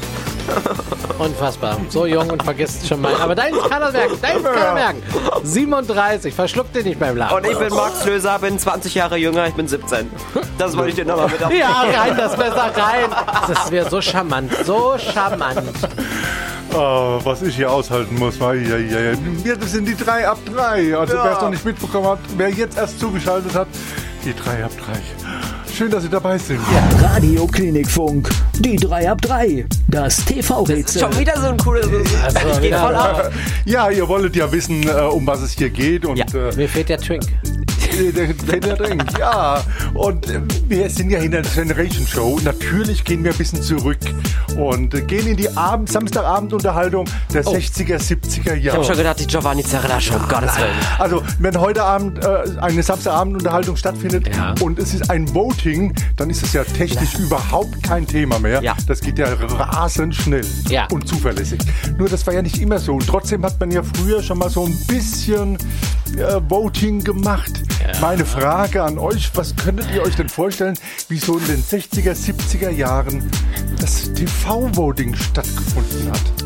Unfassbar. 1.19 1.77
So 1.89 2.05
jung 2.05 2.29
und 2.31 2.41
vergisst 2.41 2.87
schon 2.87 3.01
mal. 3.01 3.13
Aber 3.15 3.35
deins 3.35 3.57
kann 3.69 3.81
er 3.81 3.91
merken. 3.91 4.17
Deins 4.21 4.43
kann 4.43 4.55
er 4.55 4.73
merken. 4.73 5.03
37. 5.43 6.33
Verschluckt 6.33 6.75
dir 6.75 6.83
nicht 6.83 6.99
beim 6.99 7.15
Lachen. 7.15 7.37
Und 7.37 7.45
ich 7.45 7.57
bin 7.57 7.69
Max 7.69 8.03
Löser, 8.05 8.39
bin 8.39 8.57
20 8.57 8.95
Jahre 8.95 9.17
jünger, 9.17 9.45
ich 9.47 9.53
bin 9.53 9.67
17. 9.67 10.09
Das 10.57 10.75
wollte 10.75 10.89
ich 10.89 10.95
dir 10.95 11.05
nochmal 11.05 11.29
mit 11.29 11.43
auf. 11.43 11.53
Ja, 11.53 11.81
rein, 11.81 12.17
das 12.17 12.35
besser 12.35 12.71
rein. 12.75 13.09
Das 13.47 13.71
wäre 13.71 13.89
so 13.89 14.01
charmant, 14.01 14.51
so 14.65 14.95
charmant. 14.97 15.61
Oh, 16.73 17.19
was 17.23 17.41
ich 17.41 17.55
hier 17.55 17.69
aushalten 17.71 18.17
muss. 18.17 18.39
Ja, 18.39 18.53
ja, 18.53 18.77
ja. 18.77 19.17
Wir 19.43 19.57
das 19.57 19.71
sind 19.71 19.85
die 19.87 19.95
3 19.95 20.27
ab 20.27 20.37
3. 20.55 20.97
Also 20.97 21.15
Ja. 21.15 21.23
wer 21.25 21.31
es 21.33 21.41
noch 21.41 21.49
nicht 21.49 21.65
mitbekommen 21.65 22.07
hat, 22.07 22.19
wer 22.37 22.49
jetzt 22.49 22.77
erst 22.77 22.99
zugeschaltet 22.99 23.53
hat, 23.53 23.67
die 24.23 24.33
3 24.33 24.63
ab 24.63 24.71
3. 24.85 25.20
Schön, 25.81 25.89
dass 25.89 26.03
Sie 26.03 26.09
dabei 26.09 26.37
sind. 26.37 26.59
Radio 27.01 27.47
Klinikfunk, 27.47 28.29
die 28.59 28.75
3 28.75 29.09
ab 29.09 29.19
3, 29.19 29.65
das 29.87 30.23
TV-Rätsel. 30.25 31.01
Schon 31.01 31.17
wieder 31.19 31.35
so 31.41 31.47
ein 31.47 31.57
cooles. 31.57 31.87
Also, 32.23 32.37
ich 32.51 32.61
gehe 32.61 32.77
voll 32.77 32.95
auf. 32.95 33.31
Ja, 33.65 33.89
ihr 33.89 34.07
wolltet 34.07 34.35
ja 34.35 34.51
wissen, 34.51 34.87
äh, 34.87 34.91
um 34.91 35.25
was 35.25 35.41
es 35.41 35.53
hier 35.53 35.71
geht. 35.71 36.05
Und 36.05 36.17
Ja. 36.17 36.25
äh, 36.35 36.55
Mir 36.55 36.69
fehlt 36.69 36.87
der 36.87 36.99
Twink. 36.99 37.23
Der 38.09 38.33
Peter 38.33 38.73
Drink, 38.75 39.03
ja. 39.19 39.61
Und 39.93 40.29
äh, 40.29 40.39
wir 40.67 40.89
sind 40.89 41.09
ja 41.11 41.19
in 41.19 41.31
der 41.31 41.41
Generation 41.43 42.07
Show. 42.07 42.39
Natürlich 42.43 43.03
gehen 43.03 43.23
wir 43.23 43.31
ein 43.31 43.37
bisschen 43.37 43.61
zurück 43.61 43.99
und 44.57 45.07
gehen 45.07 45.27
in 45.27 45.37
die 45.37 45.49
Abend 45.55 45.91
Samstagabendunterhaltung 45.91 47.05
der 47.33 47.43
60er, 47.43 47.97
70er 47.97 48.55
Ich 48.55 48.63
Jahre. 48.63 48.79
hab 48.79 48.85
schon 48.85 48.97
gedacht, 48.97 49.19
die 49.19 49.27
Giovanni 49.27 49.63
Zarella 49.63 49.99
Show, 50.01 50.15
um 50.15 50.27
Gottes 50.27 50.57
Willen. 50.57 50.69
Also, 50.99 51.21
wenn 51.39 51.59
heute 51.59 51.83
Abend 51.83 52.23
äh, 52.23 52.43
eine 52.59 52.81
Samstagabendunterhaltung 52.81 53.75
stattfindet 53.75 54.33
Ja. 54.35 54.55
und 54.61 54.79
es 54.79 54.93
ist 54.93 55.09
ein 55.09 55.33
Voting, 55.33 55.93
dann 56.17 56.29
ist 56.29 56.43
es 56.43 56.53
ja 56.53 56.63
technisch 56.63 57.15
überhaupt 57.19 57.83
kein 57.83 58.07
Thema 58.07 58.39
mehr. 58.39 58.61
Ja. 58.63 58.75
Das 58.87 59.01
geht 59.01 59.19
ja 59.19 59.27
rasend 59.33 60.15
schnell 60.15 60.45
Ja. 60.69 60.87
und 60.91 61.07
zuverlässig. 61.07 61.59
Nur 61.97 62.09
das 62.09 62.25
war 62.25 62.33
ja 62.33 62.41
nicht 62.41 62.59
immer 62.61 62.79
so. 62.79 62.93
Und 62.93 63.05
trotzdem 63.07 63.43
hat 63.45 63.59
man 63.59 63.71
ja 63.71 63.81
früher 63.83 64.23
schon 64.23 64.37
mal 64.39 64.49
so 64.49 64.65
ein 64.65 64.77
bisschen 64.87 65.55
äh, 66.17 66.39
Voting 66.49 67.03
gemacht. 67.03 67.51
Meine 67.99 68.25
Frage 68.25 68.83
an 68.83 68.97
euch, 68.97 69.31
was 69.35 69.55
könntet 69.55 69.91
ihr 69.93 70.01
euch 70.03 70.15
denn 70.15 70.29
vorstellen, 70.29 70.77
wie 71.09 71.17
so 71.17 71.37
in 71.37 71.45
den 71.45 71.63
60er, 71.63 72.13
70er 72.13 72.69
Jahren 72.69 73.29
das 73.79 74.13
TV-Voting 74.13 75.15
stattgefunden 75.15 76.11
hat? 76.11 76.40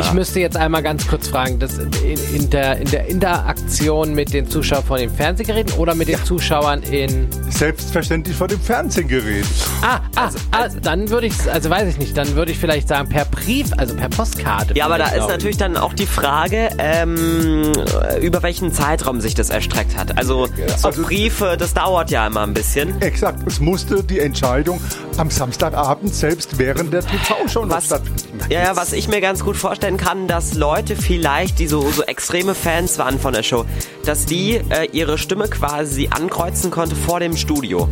Ich 0.00 0.12
müsste 0.12 0.40
jetzt 0.40 0.56
einmal 0.56 0.82
ganz 0.82 1.06
kurz 1.06 1.28
fragen, 1.28 1.58
das 1.58 1.78
in, 1.78 2.18
in, 2.34 2.50
der, 2.50 2.78
in 2.78 2.90
der 2.90 3.06
Interaktion 3.06 4.14
mit 4.14 4.32
den 4.32 4.48
Zuschauern 4.48 4.84
vor 4.84 4.98
den 4.98 5.10
Fernsehgeräten 5.10 5.74
oder 5.74 5.94
mit 5.94 6.08
den 6.08 6.22
Zuschauern 6.24 6.82
in... 6.82 7.28
Selbstverständlich 7.50 8.36
vor 8.36 8.48
dem 8.48 8.60
Fernsehgerät. 8.60 9.44
Ah, 9.82 10.00
ah, 10.16 10.30
ah 10.52 10.68
dann 10.82 11.10
würde 11.10 11.26
ich, 11.26 11.34
also 11.50 11.70
weiß 11.70 11.88
ich 11.88 11.98
nicht, 11.98 12.16
dann 12.16 12.34
würde 12.34 12.52
ich 12.52 12.58
vielleicht 12.58 12.88
sagen 12.88 13.08
per 13.08 13.24
Brief, 13.24 13.70
also 13.76 13.94
per 13.94 14.08
Postkarte. 14.08 14.74
Ja, 14.74 14.86
aber 14.86 14.98
da 14.98 15.08
ist 15.08 15.28
natürlich 15.28 15.56
dann 15.56 15.76
auch 15.76 15.92
die 15.92 16.06
Frage, 16.06 16.70
ähm, 16.78 17.72
über 18.20 18.42
welchen 18.42 18.72
Zeitraum 18.72 19.20
sich 19.20 19.34
das 19.34 19.50
erstreckt 19.50 19.96
hat. 19.96 20.18
Also 20.18 20.46
so 20.76 20.88
also- 20.88 21.02
Briefe, 21.02 21.56
das 21.58 21.74
dauert 21.74 22.10
ja 22.10 22.26
immer 22.26 22.42
ein 22.42 22.54
bisschen. 22.54 23.00
Exakt, 23.00 23.46
es 23.46 23.60
musste 23.60 24.02
die 24.02 24.20
Entscheidung 24.20 24.80
am 25.16 25.30
Samstagabend 25.30 26.14
selbst 26.14 26.58
während 26.58 26.92
der 26.92 27.02
TV-Show 27.02 27.64
noch 27.64 27.76
Was, 27.76 27.86
stattfinden. 27.86 28.40
ja, 28.50 28.62
ja, 28.62 28.76
was 28.76 28.92
ich 28.92 29.08
mir 29.08 29.20
ganz 29.20 29.37
gut 29.44 29.56
vorstellen 29.56 29.96
kann, 29.96 30.26
dass 30.28 30.54
Leute 30.54 30.96
vielleicht, 30.96 31.58
die 31.58 31.66
so, 31.66 31.88
so 31.90 32.02
extreme 32.02 32.54
Fans 32.54 32.98
waren 32.98 33.18
von 33.18 33.32
der 33.32 33.42
Show, 33.42 33.64
dass 34.04 34.26
die 34.26 34.60
äh, 34.70 34.88
ihre 34.92 35.18
Stimme 35.18 35.48
quasi 35.48 36.08
ankreuzen 36.10 36.70
konnte 36.70 36.94
vor 36.96 37.20
dem 37.20 37.36
Studio. 37.36 37.88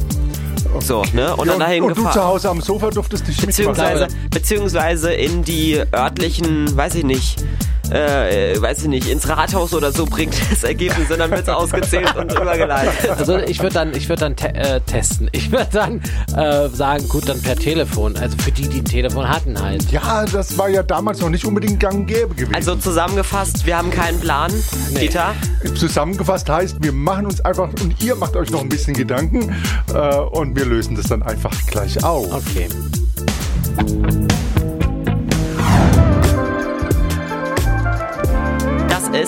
So, 0.80 1.02
ne? 1.12 1.35
Und 1.37 1.46
Ja, 1.46 1.52
dann 1.52 1.61
dahin 1.61 1.82
und 1.85 1.90
du 1.90 1.94
zu 1.94 2.02
gefahren. 2.02 2.24
Hause 2.28 2.50
am 2.50 2.61
Sofa 2.61 2.90
durftest 2.90 3.26
dich 3.26 3.37
mitmachen. 3.46 3.46
Beziehungsweise, 3.74 4.09
beziehungsweise 4.30 5.12
in 5.12 5.42
die 5.42 5.80
örtlichen, 5.92 6.76
weiß 6.76 6.96
ich 6.96 7.04
nicht, 7.04 7.44
äh, 7.90 8.61
weiß 8.61 8.83
ich 8.83 8.88
nicht, 8.88 9.09
ins 9.09 9.29
Rathaus 9.29 9.75
oder 9.75 9.92
so 9.92 10.07
bringt 10.07 10.35
das 10.51 10.64
Ergebnis 10.64 11.11
und 11.11 11.18
dann 11.18 11.31
wird 11.31 11.42
es 11.42 11.49
ausgezählt 11.49 12.14
und 12.16 12.33
übergeleitet. 12.33 13.11
Also 13.11 13.38
ich 13.38 13.61
würde 13.61 13.75
dann, 13.75 13.94
ich 13.94 14.09
würde 14.09 14.20
dann 14.20 14.37
te 14.37 14.55
äh, 14.55 14.81
testen. 14.81 15.29
Ich 15.33 15.51
würde 15.51 15.68
dann 15.72 16.01
äh, 16.37 16.68
sagen, 16.68 17.09
gut, 17.09 17.29
dann 17.29 17.40
per 17.40 17.57
Telefon. 17.57 18.16
Also 18.16 18.37
für 18.38 18.53
die, 18.53 18.68
die 18.68 18.81
ein 18.81 18.85
Telefon 18.85 19.29
hatten 19.29 19.61
halt. 19.61 19.90
Ja, 19.90 20.25
das 20.25 20.57
war 20.59 20.68
ja 20.68 20.83
damals 20.83 21.20
noch 21.20 21.31
nicht 21.31 21.44
unbedingt 21.44 21.81
gang 21.81 21.94
und 21.94 22.07
gäbe 22.07 22.35
gewesen. 22.35 22.55
Also 22.55 22.77
zusammengefasst, 22.77 23.66
wir 23.66 23.77
haben 23.77 23.90
keinen 23.90 24.20
Plan. 24.20 24.53
Dieter, 25.01 25.35
Zusammengefasst 25.75 26.49
heißt, 26.49 26.83
wir 26.83 26.92
machen 26.92 27.27
uns 27.27 27.40
einfach 27.40 27.68
und 27.83 28.03
ihr 28.03 28.14
macht 28.16 28.37
euch 28.37 28.51
noch 28.51 28.61
ein 28.61 28.68
bisschen 28.68 28.94
Gedanken 28.94 29.55
äh, 29.92 30.16
und 30.16 30.57
wir 30.57 30.64
lösen 30.64 30.96
das 30.96 31.07
dann 31.07 31.22
einfach 31.22 31.53
gleich 31.66 32.03
auf. 32.03 32.33
Okay. 32.33 32.68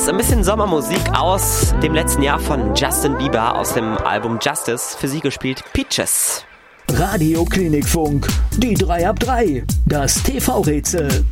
Ein 0.08 0.16
bisschen 0.16 0.42
Sommermusik 0.42 1.00
aus 1.12 1.74
dem 1.82 1.94
letzten 1.94 2.22
Jahr 2.22 2.38
von 2.38 2.74
Justin 2.74 3.16
Bieber 3.18 3.56
aus 3.56 3.74
dem 3.74 3.96
Album 3.98 4.38
Justice. 4.40 4.96
Für 4.98 5.08
sie 5.08 5.20
gespielt 5.20 5.62
Peaches. 5.72 6.44
Radio 6.92 7.44
Klinikfunk, 7.44 8.26
die 8.56 8.72
3 8.74 9.08
ab 9.08 9.20
3, 9.20 9.64
das 9.84 10.22
TV-Rätsel. 10.22 11.24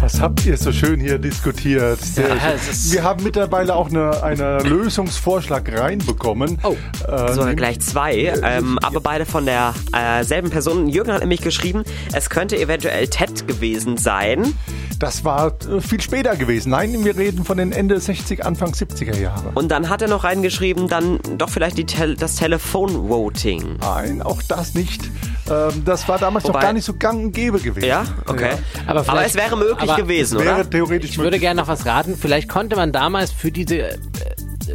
Was 0.00 0.20
habt 0.20 0.44
ihr 0.46 0.56
so 0.58 0.70
schön 0.70 1.00
hier 1.00 1.18
diskutiert? 1.18 1.98
Sehr 2.00 2.28
Ja, 2.28 2.34
schön. 2.58 2.92
wir 2.92 3.02
haben 3.02 3.24
mittlerweile 3.24 3.74
auch 3.74 3.88
eine, 3.88 4.22
einen 4.22 4.60
Lösungsvorschlag 4.66 5.72
reinbekommen. 5.76 6.58
Oh. 6.62 6.76
Äh, 7.10 7.32
Sogar 7.32 7.54
gleich 7.54 7.80
zwei, 7.80 8.32
ähm, 8.42 8.78
aber 8.82 9.00
beide 9.00 9.24
von 9.26 9.46
der 9.46 9.74
äh, 9.92 10.22
selben 10.24 10.50
Person. 10.50 10.88
Jürgen 10.88 11.12
hat 11.12 11.20
nämlich 11.20 11.40
geschrieben, 11.40 11.82
es 12.12 12.28
könnte 12.30 12.58
eventuell 12.58 13.08
Ted 13.08 13.48
gewesen 13.48 13.96
sein. 13.96 14.54
Das 14.98 15.24
war 15.24 15.52
äh, 15.70 15.80
viel 15.80 16.00
später 16.00 16.34
gewesen. 16.36 16.70
Nein, 16.70 17.04
wir 17.04 17.16
reden 17.16 17.44
von 17.44 17.56
den 17.58 17.70
Ende 17.72 18.00
60, 18.00 18.44
Anfang 18.44 18.72
70er 18.72 19.16
Jahre. 19.16 19.52
Und 19.54 19.68
dann 19.70 19.88
hat 19.88 20.02
er 20.02 20.08
noch 20.08 20.24
reingeschrieben, 20.24 20.88
dann 20.88 21.20
doch 21.36 21.48
vielleicht 21.50 21.78
die 21.78 21.86
Tel 21.86 22.16
das 22.16 22.34
Telefonvoting. 22.36 23.76
Nein, 23.80 24.22
auch 24.22 24.42
das 24.42 24.74
nicht. 24.74 25.02
Ähm, 25.48 25.84
das 25.84 26.08
war 26.08 26.18
damals 26.18 26.44
noch 26.44 26.50
Wobei- 26.54 26.62
gar 26.62 26.72
nicht 26.72 26.84
so 26.84 26.94
gang 26.94 27.26
und 27.26 27.32
gäbe 27.32 27.60
gewesen. 27.60 27.86
Ja, 27.86 28.04
okay. 28.26 28.50
Aber 28.86 29.00
Aber, 29.00 29.04
vielleicht- 29.04 29.30
es 29.30 29.34
wäre 29.36 29.56
möglich 29.56 29.88
aber 29.90 29.96
gewesen, 30.02 30.40
wäre 30.40 30.54
oder? 30.60 30.70
theoretisch 30.70 31.10
Ich 31.10 31.18
würde 31.18 31.38
gerne 31.38 31.60
noch 31.60 31.68
was 31.68 31.86
raten. 31.86 32.16
Vielleicht 32.20 32.48
konnte 32.48 32.74
man 32.76 32.90
damals 32.92 33.30
für 33.32 33.52
diese 33.52 33.78
äh, 33.78 33.98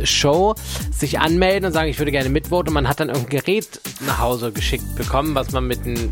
Show 0.05 0.55
sich 0.91 1.19
anmelden 1.19 1.65
und 1.67 1.73
sagen, 1.73 1.89
ich 1.89 1.99
würde 1.99 2.11
gerne 2.11 2.29
mitvoten. 2.29 2.69
Und 2.69 2.73
man 2.75 2.87
hat 2.87 2.99
dann 3.01 3.09
irgendein 3.09 3.39
Gerät 3.41 3.81
nach 4.07 4.19
Hause 4.19 4.51
geschickt 4.51 4.95
bekommen, 4.95 5.35
was 5.35 5.51
man 5.51 5.67
mit 5.67 5.81
einem 5.85 6.11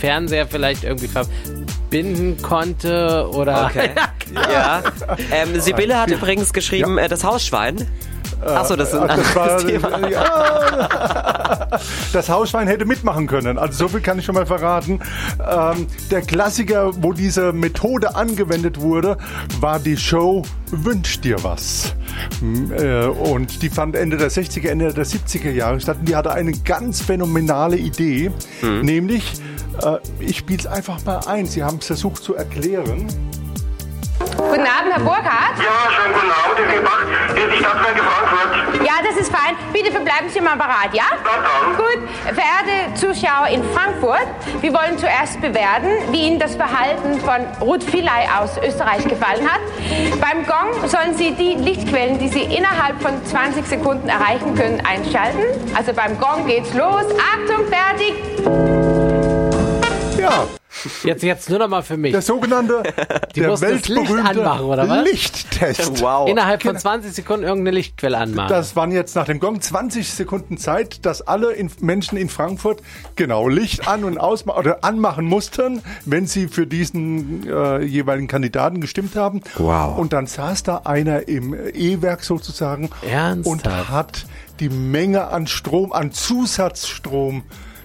Fernseher 0.00 0.46
vielleicht 0.46 0.84
irgendwie 0.84 1.08
verbinden 1.94 2.42
konnte 2.42 3.28
oder. 3.32 3.66
Okay. 3.66 3.90
ja. 4.34 4.82
Ähm, 5.30 5.60
Sibylle 5.60 6.00
hat 6.00 6.10
übrigens 6.10 6.52
geschrieben, 6.52 6.98
äh, 6.98 7.08
das 7.08 7.22
Hausschwein. 7.22 7.86
Achso, 8.46 8.76
das 8.76 8.92
ist 8.92 8.98
ein 8.98 9.08
das 9.08 9.34
war, 9.36 9.50
anderes 9.58 9.64
Thema. 9.66 10.08
ja, 10.08 11.68
das 12.12 12.28
Hausschwein 12.28 12.66
hätte 12.68 12.84
mitmachen 12.84 13.26
können. 13.26 13.58
Also 13.58 13.84
so 13.84 13.88
viel 13.88 14.00
kann 14.00 14.18
ich 14.18 14.24
schon 14.24 14.34
mal 14.34 14.46
verraten. 14.46 15.00
Ähm, 15.40 15.86
der 16.10 16.22
Klassiker, 16.22 16.90
wo 17.02 17.12
diese 17.12 17.52
Methode 17.52 18.14
angewendet 18.16 18.80
wurde, 18.80 19.16
war 19.60 19.78
die 19.78 19.96
Show 19.96 20.42
Wünsch 20.70 21.20
dir 21.20 21.36
was. 21.44 21.94
Äh, 22.76 23.06
Und 23.06 23.62
die 23.62 23.68
fand 23.70 23.94
Ende 23.96 24.16
der 24.16 24.30
60er, 24.30 24.68
Ende 24.68 24.92
der 24.92 25.06
70er 25.06 25.50
Jahre 25.50 25.80
statt. 25.80 25.98
Und 26.00 26.08
die 26.08 26.16
hatte 26.16 26.32
eine 26.32 26.52
ganz 26.52 27.00
phänomenale 27.00 27.76
Idee, 27.76 28.30
Hm. 28.60 28.80
nämlich, 28.82 29.34
äh, 29.82 29.98
ich 30.18 30.38
spiele 30.38 30.58
es 30.58 30.66
einfach 30.66 31.04
mal 31.04 31.20
ein. 31.26 31.46
Sie 31.46 31.62
haben 31.62 31.78
es 31.78 31.86
versucht 31.86 32.22
zu 32.24 32.34
erklären. 32.34 33.06
Guten 34.36 34.66
Abend, 34.66 34.92
Herr 34.92 35.00
Burkhardt. 35.00 35.58
Ja, 35.58 35.90
schönen 35.90 36.14
guten 36.14 36.30
Abend, 36.30 36.58
Herr 36.58 36.76
Gebach. 36.76 37.04
Hier 37.34 37.46
ist 37.46 37.54
die 37.54 37.58
Stadtwerke 37.58 38.02
Frankfurt. 38.02 38.84
Ja, 38.84 38.94
das 39.02 39.16
ist 39.16 39.30
fein. 39.34 39.54
Bitte 39.72 39.90
verbleiben 39.92 40.28
Sie 40.28 40.38
im 40.38 40.46
Apparat, 40.46 40.92
ja? 40.92 41.04
Na 41.22 41.30
dann. 41.36 41.76
Gut. 41.76 42.08
Verehrte 42.24 42.94
Zuschauer 42.94 43.48
in 43.48 43.62
Frankfurt, 43.72 44.26
wir 44.60 44.72
wollen 44.72 44.98
zuerst 44.98 45.40
bewerten, 45.40 45.88
wie 46.10 46.26
Ihnen 46.26 46.38
das 46.38 46.56
Verhalten 46.56 47.20
von 47.20 47.46
Ruth 47.60 47.84
Filay 47.84 48.26
aus 48.38 48.56
Österreich 48.58 49.06
gefallen 49.06 49.46
hat. 49.48 49.60
Beim 50.20 50.44
Gong 50.46 50.88
sollen 50.88 51.14
Sie 51.14 51.32
die 51.32 51.54
Lichtquellen, 51.54 52.18
die 52.18 52.28
Sie 52.28 52.42
innerhalb 52.42 53.00
von 53.02 53.24
20 53.24 53.66
Sekunden 53.66 54.08
erreichen 54.08 54.54
können, 54.54 54.82
einschalten. 54.86 55.42
Also 55.76 55.92
beim 55.92 56.18
Gong 56.18 56.46
geht's 56.46 56.72
los. 56.74 57.04
Achtung, 57.34 57.66
fertig. 57.68 58.14
Ja, 60.18 60.46
Jetzt, 61.04 61.22
jetzt 61.22 61.50
nur 61.50 61.58
noch 61.58 61.68
mal 61.68 61.82
für 61.82 61.96
mich. 61.96 62.12
der 62.12 62.22
sogenannte, 62.22 62.82
der 63.36 63.48
mussten 63.48 63.70
das 63.70 63.88
Licht 63.88 63.90
weltberühmte 63.90 64.30
anmachen, 64.30 64.66
oder 64.66 64.88
was? 64.88 65.04
Lichttest. 65.04 66.00
Wow. 66.02 66.28
Innerhalb 66.28 66.62
von 66.62 66.76
20 66.76 67.12
Sekunden 67.12 67.44
irgendeine 67.44 67.76
Lichtquelle 67.76 68.18
anmachen. 68.18 68.48
Das 68.48 68.76
waren 68.76 68.92
jetzt 68.92 69.16
nach 69.16 69.26
dem 69.26 69.40
Gong 69.40 69.60
20 69.60 70.08
Sekunden 70.10 70.58
Zeit, 70.58 71.04
dass 71.06 71.22
alle 71.22 71.52
in 71.52 71.70
Menschen 71.80 72.18
in 72.18 72.28
Frankfurt 72.28 72.82
genau 73.16 73.48
Licht 73.48 73.88
an 73.88 74.04
und 74.04 74.18
aus 74.18 74.46
oder 74.46 74.84
anmachen 74.84 75.26
mussten, 75.26 75.82
wenn 76.04 76.26
sie 76.26 76.48
für 76.48 76.66
diesen 76.66 77.48
äh, 77.48 77.82
jeweiligen 77.82 78.28
Kandidaten 78.28 78.80
gestimmt 78.80 79.16
haben. 79.16 79.40
Wow. 79.56 79.98
Und 79.98 80.12
dann 80.12 80.26
saß 80.26 80.62
da 80.62 80.82
einer 80.84 81.28
im 81.28 81.54
E-Werk 81.54 82.24
sozusagen 82.24 82.90
Ernsthaft? 83.08 83.46
und 83.46 83.90
hat 83.90 84.26
die 84.60 84.68
Menge 84.68 85.28
an 85.28 85.46
Strom, 85.46 85.92
an 85.92 86.12
Zusatzstrom 86.12 87.42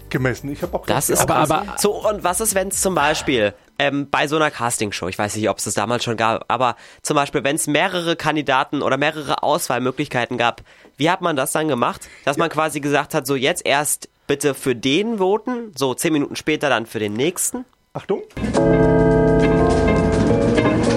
gemessen. 0.09 0.51
Ich 0.51 0.61
habe 0.61 0.75
auch 0.77 0.85
Das 0.85 1.09
ist 1.09 1.21
Aber- 1.21 1.35
aber- 1.35 1.65
so 1.77 2.07
und 2.07 2.23
was 2.23 2.41
ist, 2.41 2.55
wenn 2.55 2.69
es 2.69 2.81
zum 2.81 2.95
Beispiel 2.95 3.53
ähm, 3.81 4.09
bei 4.09 4.27
so 4.27 4.35
einer 4.35 4.51
Castingshow, 4.51 5.07
ich 5.07 5.17
weiß 5.17 5.35
nicht, 5.37 5.49
ob 5.49 5.57
es 5.57 5.63
das 5.63 5.73
damals 5.73 6.03
schon 6.03 6.17
gab, 6.17 6.43
aber 6.49 6.75
zum 7.01 7.15
Beispiel, 7.15 7.43
wenn 7.45 7.55
es 7.55 7.65
mehrere 7.67 8.15
Kandidaten 8.17 8.81
oder 8.81 8.97
mehrere 8.97 9.41
Auswahlmöglichkeiten 9.41 10.37
gab, 10.37 10.61
wie 10.97 11.09
hat 11.09 11.21
man 11.21 11.35
das 11.37 11.53
dann 11.53 11.67
gemacht? 11.69 12.01
Dass 12.25 12.35
man 12.37 12.49
quasi 12.49 12.81
gesagt 12.81 13.13
hat, 13.13 13.25
so 13.25 13.35
jetzt 13.35 13.65
erst 13.65 14.09
bitte 14.27 14.53
für 14.53 14.75
den 14.75 15.17
voten, 15.19 15.71
so 15.75 15.93
zehn 15.93 16.11
Minuten 16.13 16.35
später 16.35 16.67
dann 16.69 16.85
für 16.85 16.99
den 16.99 17.13
nächsten. 17.13 17.63
Achtung. 17.93 18.21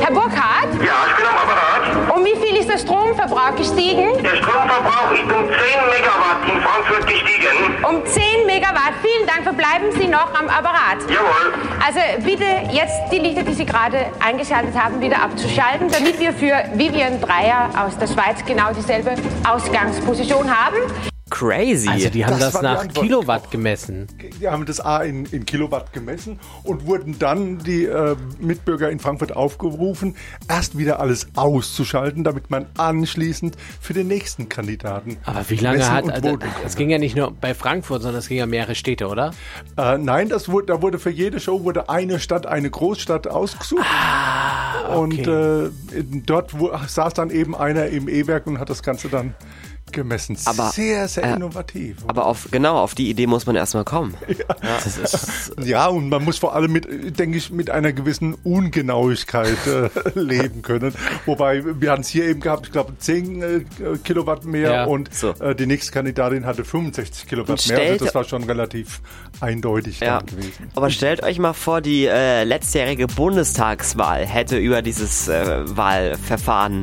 Herr 0.01 0.11
Burkhardt, 0.13 0.75
Ja, 0.85 1.07
ich 1.09 1.17
bin 1.17 1.27
am 1.27 1.37
Apparat. 1.37 2.17
um 2.17 2.25
wie 2.25 2.37
viel 2.45 2.52
ist 2.63 2.71
der 2.71 2.79
Stromverbrauch 2.79 3.57
gestiegen? 3.57 4.23
Der 4.23 4.37
Stromverbrauch 4.37 5.11
ist 5.13 5.23
um 5.23 5.47
10 5.47 5.57
Megawatt 5.91 6.39
in 6.47 6.63
Frankfurt 6.63 7.07
gestiegen. 7.09 7.85
Um 7.89 8.07
10 8.07 8.47
Megawatt. 8.47 8.95
Vielen 9.03 9.27
Dank. 9.27 9.43
Verbleiben 9.43 9.91
Sie 9.99 10.07
noch 10.07 10.33
am 10.35 10.49
Apparat. 10.49 10.99
Jawohl. 11.09 11.53
Also 11.85 11.99
bitte 12.25 12.45
jetzt 12.71 13.11
die 13.11 13.19
Lichter, 13.19 13.43
die 13.43 13.55
Sie 13.55 13.67
gerade 13.67 14.07
eingeschaltet 14.21 14.81
haben, 14.81 15.01
wieder 15.01 15.21
abzuschalten, 15.21 15.89
damit 15.91 16.21
wir 16.21 16.33
für 16.33 16.55
Vivian 16.75 17.21
Breyer 17.21 17.71
aus 17.77 17.99
der 17.99 18.07
Schweiz 18.07 18.45
genau 18.47 18.73
dieselbe 18.73 19.15
Ausgangsposition 19.49 20.49
haben. 20.49 21.12
Crazy. 21.33 21.89
also 21.89 22.11
die 22.11 22.25
haben 22.27 22.39
Das 22.39 22.53
das, 22.53 22.63
nach 22.63 22.81
Antwort. 22.81 23.07
Kilowatt 23.07 23.51
gemessen. 23.51 24.07
Die 24.39 24.47
haben 24.47 24.67
das 24.67 24.81
A 24.81 25.03
in, 25.03 25.25
in 25.27 25.47
Kilowatt 25.47 25.93
gemessen 25.93 26.39
und 26.63 26.87
wurden 26.87 27.19
dann 27.19 27.59
die 27.59 27.87
äh, 27.87 28.17
Mitbürger 28.39 28.91
in 28.91 28.99
Frankfurt 28.99 29.35
aufgerufen, 29.35 30.15
erst 30.49 30.77
wieder 30.77 31.01
alles 31.01 31.29
auszuschalten, 31.35 32.23
damit 32.23 32.51
man 32.51 32.67
anschließend 32.77 33.57
für 33.81 33.95
den 33.95 34.09
nächsten 34.09 34.51
Kandidaten 34.51 35.17
Aber 35.25 35.49
wie 35.49 35.57
lange 35.57 35.91
hat. 35.91 36.09
Also, 36.11 36.39
es 36.67 36.77
ging 36.77 36.91
ja 36.91 36.99
nicht 36.99 37.17
nur 37.17 37.33
bei 37.33 37.55
Frankfurt, 37.55 38.03
sondern 38.03 38.19
es 38.19 38.29
ging 38.29 38.37
ja 38.37 38.47
mehrere 38.47 38.75
Städte, 38.75 39.09
oder? 39.09 39.33
Äh, 39.79 39.97
nein, 39.97 40.29
das 40.29 40.51
wurde, 40.51 40.67
da 40.67 40.83
wurde 40.83 40.99
für 40.99 41.11
jede 41.11 41.41
Show 41.41 41.65
wurde 41.65 41.89
eine 41.89 42.21
Stadt, 42.21 42.47
eine 42.47 42.69
Großstadt 42.69 43.27
ausgesucht. 43.27 43.87
Und 44.95 45.27
äh, 45.27 45.71
dort 46.27 46.59
wo, 46.59 46.71
saß 46.87 47.15
dann 47.15 47.31
eben 47.31 47.57
einer 47.57 47.87
im 47.87 48.09
E-Werk 48.09 48.47
und 48.47 48.59
hat 48.59 48.69
das 48.69 48.83
Ganze 48.83 49.09
dann 49.09 49.35
gemessen. 49.93 50.37
Aber, 50.47 50.71
sehr, 50.71 51.07
sehr 51.09 51.25
äh, 51.25 51.35
innovativ. 51.35 51.97
aber 52.07 52.27
auf 52.27 52.49
genau 52.51 52.77
auf 52.79 52.95
die 52.95 53.09
Idee 53.11 53.27
muss 53.27 53.47
man 53.47 53.57
erstmal 53.57 53.85
kommen. 53.85 54.15
Ja, 55.65 55.87
und 55.89 56.09
man 56.09 56.25
muss 56.25 56.39
vor 56.39 56.55
allem 56.55 56.73
mit, 56.73 57.19
denke 57.19 57.39
ich, 57.39 57.51
mit 57.51 57.71
einer 57.71 57.93
gewissen 57.93 58.35
Ungenauigkeit 58.45 59.57
äh, 59.67 59.89
leben 60.19 60.63
können. 60.63 60.95
Wobei, 61.27 61.63
wir 61.81 61.91
hatten 61.91 62.03
es 62.03 62.09
hier 62.09 62.25
eben 62.27 62.41
gehabt, 62.41 62.67
ich 62.67 62.73
glaube, 62.73 62.93
10 62.99 63.43
äh, 63.43 63.61
Kilowatt 64.05 64.45
mehr 64.45 64.73
Ja. 64.73 64.85
und 64.85 65.13
So. 65.15 65.31
äh, 65.41 65.55
die 65.55 65.67
nächste 65.67 65.93
Kandidatin 65.93 66.47
hatte 66.47 66.65
65 66.65 67.27
Kilowatt 67.29 67.51
Und 67.51 67.69
mehr. 67.69 67.79
Also 67.79 67.87
stellt- 67.95 68.01
das 68.03 68.15
war 68.15 68.25
schon 68.25 68.45
relativ 68.45 69.01
eindeutig 69.41 70.01
Ja, 70.01 70.19
dann 70.19 70.27
gewesen. 70.27 70.71
aber 70.75 70.91
stellt 70.91 71.23
euch 71.23 71.39
mal 71.39 71.53
vor, 71.53 71.81
die 71.81 72.07
äh, 72.07 72.45
letztjährige 72.45 73.07
Bundestagswahl 73.07 74.25
hätte 74.27 74.57
über 74.59 74.83
dieses 74.83 75.29
äh, 75.29 75.63
Wahlverfahren 75.77 76.83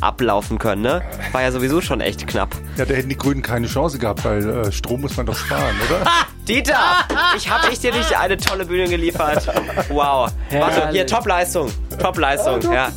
ablaufen 0.00 0.58
können, 0.58 0.82
ne? 0.82 1.02
War 1.32 1.42
ja 1.42 1.52
sowieso 1.52 1.80
schon 1.80 2.00
echt 2.00 2.26
knapp. 2.26 2.54
Ja, 2.76 2.84
da 2.84 2.94
hätten 2.94 3.08
die 3.08 3.16
Grünen 3.16 3.42
keine 3.42 3.66
Chance 3.66 3.98
gehabt, 3.98 4.24
weil 4.24 4.48
äh, 4.48 4.72
Strom 4.72 5.00
muss 5.00 5.16
man 5.16 5.26
doch 5.26 5.36
sparen, 5.36 5.74
oder? 5.88 6.06
Dieter, 6.48 6.78
ich 7.36 7.50
habe 7.50 7.68
echt 7.72 7.82
dir 7.82 7.92
nicht 7.92 8.16
eine 8.16 8.36
tolle 8.36 8.66
Bühne 8.66 8.88
geliefert. 8.88 9.46
Wow. 9.88 10.30
Warte, 10.50 10.88
hier. 10.90 11.06
Top-Leistung. 11.06 11.70
Top-Leistung, 11.98 12.60
ja. 12.72 12.88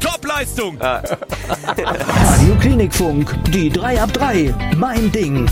Top-Leistung! 0.00 0.78
Radio 0.80 2.54
Klinikfunk, 2.60 3.34
die 3.50 3.70
3 3.70 4.00
ab 4.00 4.12
3, 4.12 4.54
mein 4.76 5.10
Ding. 5.10 5.46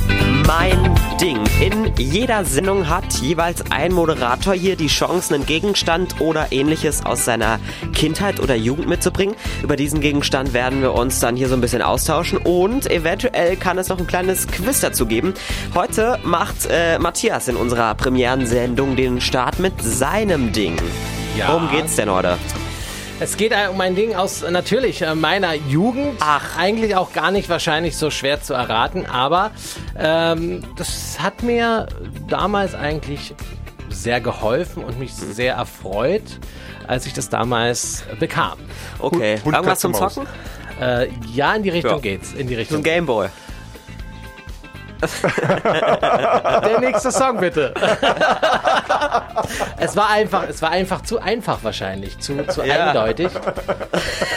Mein 0.47 0.95
Ding. 1.21 1.41
In 1.61 1.93
jeder 1.97 2.45
Sendung 2.45 2.89
hat 2.89 3.13
jeweils 3.15 3.65
ein 3.71 3.93
Moderator 3.93 4.55
hier 4.55 4.77
die 4.77 4.87
Chance, 4.87 5.35
einen 5.35 5.47
Gegenstand 5.47 6.21
oder 6.21 6.53
ähnliches 6.53 7.05
aus 7.05 7.25
seiner 7.25 7.59
Kindheit 7.95 8.39
oder 8.41 8.55
Jugend 8.55 8.89
mitzubringen. 8.89 9.35
Über 9.63 9.77
diesen 9.77 10.01
Gegenstand 10.01 10.53
werden 10.53 10.83
wir 10.83 10.95
uns 10.95 11.19
dann 11.21 11.37
hier 11.37 11.49
so 11.49 11.55
ein 11.55 11.61
bisschen 11.61 11.83
austauschen 11.83 12.39
und 12.39 12.91
eventuell 12.91 13.57
kann 13.57 13.79
es 13.79 13.89
noch 13.89 13.99
ein 13.99 14.07
kleines 14.07 14.47
Quiz 14.47 14.81
dazu 14.81 15.07
geben. 15.07 15.35
Heute 15.75 16.19
macht 16.23 16.69
äh, 16.71 16.99
Matthias 16.99 17.49
in 17.49 17.57
unserer 17.57 17.95
Premierensendung 17.95 18.95
den 18.95 19.21
Start 19.21 19.59
mit 19.59 19.83
seinem 19.83 20.53
Ding. 20.53 20.77
Ja. 21.37 21.49
Worum 21.49 21.71
geht's 21.71 21.97
denn 21.97 22.11
heute? 22.11 22.39
Es 23.23 23.37
geht 23.37 23.53
um 23.71 23.81
ein 23.81 23.95
Ding 23.95 24.17
aus 24.17 24.43
natürlich 24.51 25.03
äh, 25.03 25.15
meiner 25.15 25.55
Jugend. 25.55 26.17
Ach. 26.19 26.59
Eigentlich 26.59 26.97
auch 26.97 27.13
gar 27.13 27.31
nicht 27.31 27.49
wahrscheinlich 27.49 27.97
so 27.97 28.11
schwer 28.11 28.43
zu 28.43 28.53
erraten, 28.53 29.07
aber 29.07 29.53
ähm, 29.97 30.65
das 30.77 31.19
hat 31.21 31.45
mir 31.45 31.87
damals 32.27 32.75
eigentlich 32.75 33.33
sehr 33.91 34.21
geholfen 34.21 34.83
und 34.83 34.99
mich 34.99 35.15
sehr 35.15 35.55
erfreut, 35.55 36.41
als 36.89 37.07
ich 37.07 37.13
das 37.13 37.29
damals 37.29 38.03
bekam. 38.19 38.59
Okay, 38.99 39.39
Hund, 39.45 39.55
irgendwas 39.55 39.79
zum. 39.79 39.95
Zocken? 39.95 40.27
Äh, 40.81 41.07
ja, 41.33 41.55
in 41.55 41.63
die 41.63 41.71
Richtung 41.71 41.93
Ja. 41.93 41.99
geht's. 42.01 42.33
In 42.33 42.49
die 42.49 42.55
So 42.55 42.61
Richtung. 42.61 42.79
ein 42.79 42.83
Gameboy. 42.83 43.29
Der 46.65 46.81
nächste 46.81 47.11
Song 47.11 47.39
bitte. 47.39 47.75
es 49.79 49.97
war 49.97 50.11
einfach, 50.11 50.45
es 50.49 50.63
war 50.63 50.71
einfach 50.71 51.03
zu 51.03 51.21
einfach 51.21 51.59
wahrscheinlich, 51.63 52.19
zu, 52.19 52.47
zu 52.47 52.63
Ja. 52.65 52.87
eindeutig. 52.89 53.29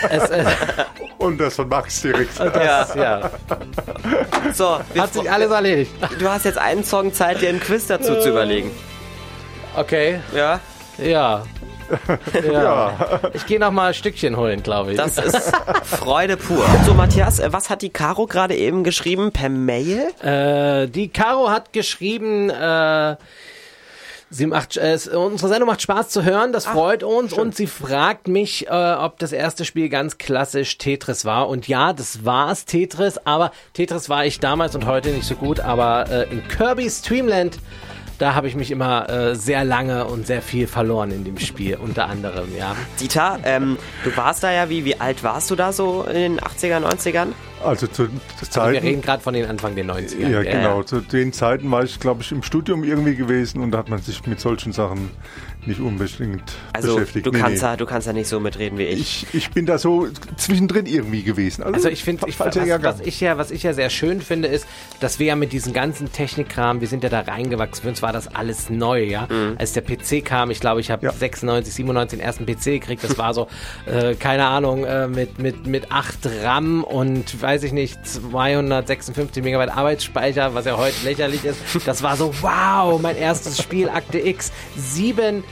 Es, 0.10 0.30
äh, 0.30 0.46
Und 1.18 1.38
das 1.40 1.56
von 1.56 1.70
Max 1.70 2.02
direkt. 2.02 2.38
das, 2.40 2.94
ja. 2.96 3.22
So, 4.54 4.80
wir 4.94 5.02
Hat 5.02 5.14
sich 5.14 5.32
alles 5.32 5.50
erledigt. 5.50 5.92
Du 6.20 6.30
hast 6.30 6.44
jetzt 6.46 6.58
einen 6.58 6.84
Song 6.84 7.14
Zeit, 7.14 7.42
dir 7.42 7.50
einen 7.50 7.60
Quiz 7.62 7.88
dazu 7.88 8.20
zu 8.20 8.30
überlegen. 8.30 8.70
Okay, 9.76 10.20
Ja? 10.34 10.60
ja. 10.98 11.44
Ja. 12.52 13.20
Ich 13.34 13.46
gehe 13.46 13.60
noch 13.60 13.72
mal 13.72 13.88
ein 13.90 13.94
Stückchen 13.94 14.38
holen, 14.38 14.64
glaube 14.64 14.92
ich. 14.92 14.98
Das 14.98 15.18
ist 15.18 15.52
Freude 15.84 16.38
pur. 16.38 16.66
So, 16.86 16.94
Matthias, 16.94 17.40
äh, 17.40 17.52
was 17.52 17.70
hat 17.70 17.82
die 17.82 17.90
Caro 17.90 18.26
gerade 18.28 18.56
eben 18.56 18.84
geschrieben? 18.84 19.32
Per 19.32 19.50
Mail? 19.50 20.08
Äh, 20.24 20.88
die 20.88 21.10
Caro 21.10 21.50
hat 21.50 21.74
geschrieben, 21.74 22.50
äh, 22.50 23.16
sie 24.30 24.48
macht, 24.48 24.78
äh, 24.78 24.94
es- 24.94 25.08
unsere 25.08 25.50
Sendung 25.50 25.68
macht 25.70 25.82
Spaß 25.82 26.10
zu 26.10 26.24
hören, 26.24 26.52
das 26.52 26.66
freut 26.66 27.04
uns 27.04 27.32
und 27.34 27.56
sie 27.56 27.68
fragt 27.68 28.28
mich, 28.28 28.68
äh, 28.68 28.70
ob 28.72 29.20
das 29.20 29.32
erste 29.32 29.66
Spiel 29.66 29.88
ganz 29.90 30.18
klassisch 30.18 30.78
Tetris 30.78 31.26
war 31.26 31.48
und 31.48 31.68
ja, 31.68 31.94
das 31.94 32.26
war's 32.26 32.66
Tetris, 32.66 33.20
aber 33.24 33.52
Tetris 33.74 34.10
war 34.10 34.26
ich 34.26 34.40
damals 34.40 34.76
und 34.76 34.86
heute 34.88 35.10
nicht 35.10 35.28
so 35.28 35.36
gut, 35.36 35.60
aber 35.60 36.06
äh, 36.10 36.24
in 36.32 36.46
Kirby's 36.48 37.02
Dreamland 37.04 37.60
da 38.18 38.36
habe 38.36 38.48
ich 38.48 38.56
mich 38.56 38.72
immer 38.72 39.10
äh, 39.10 39.36
sehr 39.36 39.64
lange 39.64 40.06
und 40.06 40.26
sehr 40.26 40.42
viel 40.42 40.68
verloren 40.68 41.12
in 41.12 41.24
dem 41.24 41.38
Spiel, 41.40 41.76
unter 41.76 42.08
anderem, 42.08 42.56
ja. 42.58 42.76
Dieter, 43.00 43.40
ähm, 43.44 43.78
du 44.04 44.16
warst 44.16 44.44
da 44.44 44.52
ja, 44.52 44.70
wie, 44.70 44.86
wie 44.86 45.00
alt 45.00 45.24
warst 45.24 45.52
du 45.52 45.56
da 45.56 45.74
so 45.74 46.04
in 46.04 46.14
den 46.16 46.40
80er, 46.40 46.80
90ern? 46.80 47.28
Also 47.64 47.88
zu 47.88 48.08
Wir 48.10 48.50
Zeiten. 48.50 48.78
reden 48.86 49.02
gerade 49.02 49.24
von 49.24 49.34
den 49.34 49.46
Anfang 49.46 49.76
der 49.76 49.86
90er. 49.86 50.28
Ja, 50.30 50.44
genau. 50.44 50.80
ja. 50.80 50.86
Zu 50.86 51.02
den 51.02 51.34
Zeiten 51.34 51.72
war 51.72 51.84
ich, 51.84 52.00
glaube 52.00 52.22
ich, 52.22 52.32
im 52.32 52.44
Studium 52.44 52.84
irgendwie 52.84 53.16
gewesen 53.16 53.62
und 53.62 53.72
da 53.72 53.80
hat 53.80 53.90
man 53.90 54.00
sich 54.02 54.26
mit 54.28 54.40
solchen 54.40 54.72
Sachen 54.72 55.10
nicht 55.66 55.80
unbedingt 55.80 56.44
Also, 56.74 56.94
beschäftigt. 56.94 57.26
du 57.26 57.32
Nee, 57.32 57.40
kannst, 57.40 57.56
nee. 57.64 57.68
Da, 57.70 57.76
du 57.76 57.88
kannst 57.88 58.08
da 58.08 58.14
nicht 58.14 58.28
so 58.28 58.40
mitreden 58.40 58.78
wie 58.78 58.84
ich. 58.84 59.24
ich, 59.24 59.34
ich 59.34 59.50
bin 59.50 59.66
da 59.66 59.80
so 59.80 60.08
zwischendrin 60.38 60.86
irgendwie 60.86 61.24
gewesen. 61.24 61.64
Also 61.64 61.90
ich 61.90 62.04
finde, 62.04 62.28
ich, 62.28 62.40
was, 62.40 62.56
was, 62.56 63.00
ich 63.02 63.20
ja, 63.22 63.38
was 63.40 63.50
ich 63.50 63.64
ja 63.64 63.74
sehr 63.74 63.90
schön 63.90 64.22
finde, 64.22 64.48
ist, 64.48 64.68
dass 65.00 65.18
wir 65.18 65.26
ja 65.26 65.36
mit 65.36 65.54
diesem 65.54 65.74
ganzen 65.74 66.12
Technikkram, 66.12 66.82
wir 66.82 66.88
sind 66.88 67.04
ja 67.04 67.10
da 67.10 67.22
reingewachsen, 67.22 67.82
für 67.82 67.90
uns 67.90 68.04
war 68.04 68.14
das 68.14 68.28
alles 68.36 68.70
neu, 68.70 69.04
ja. 69.06 69.28
Als 69.58 69.74
der 69.74 69.82
PC 69.82 70.24
kam, 70.24 70.52
ich 70.52 70.60
glaube, 70.60 70.82
ich 70.82 70.92
habe 70.92 71.04
Ja. 71.08 71.12
96, 71.12 71.74
97 71.74 72.20
den 72.20 72.24
ersten 72.24 72.46
PC 72.46 72.66
gekriegt, 72.80 73.04
das 73.04 73.18
war 73.18 73.34
so, 73.34 73.48
äh, 73.88 74.14
keine 74.14 74.46
Ahnung, 74.46 74.84
äh, 74.86 75.08
mit, 75.08 75.40
mit, 75.40 75.66
mit 75.66 75.92
8 75.92 76.30
RAM 76.44 76.84
und, 76.84 77.42
weiß 77.46 77.62
ich 77.62 77.74
nicht, 77.74 78.04
256 78.04 79.44
Megabyte 79.44 79.70
Arbeitsspeicher, 79.70 80.56
was 80.56 80.66
ja 80.66 80.78
heute 80.78 80.96
lächerlich 81.04 81.46
ist. 81.46 81.60
Das 81.86 82.02
war 82.02 82.18
so, 82.18 82.34
wow, 82.42 83.00
mein 83.00 83.16
erstes 83.16 83.62
Spiel, 83.62 83.88
Akte 83.88 84.18
X, 84.18 84.52
sieben 84.76 85.44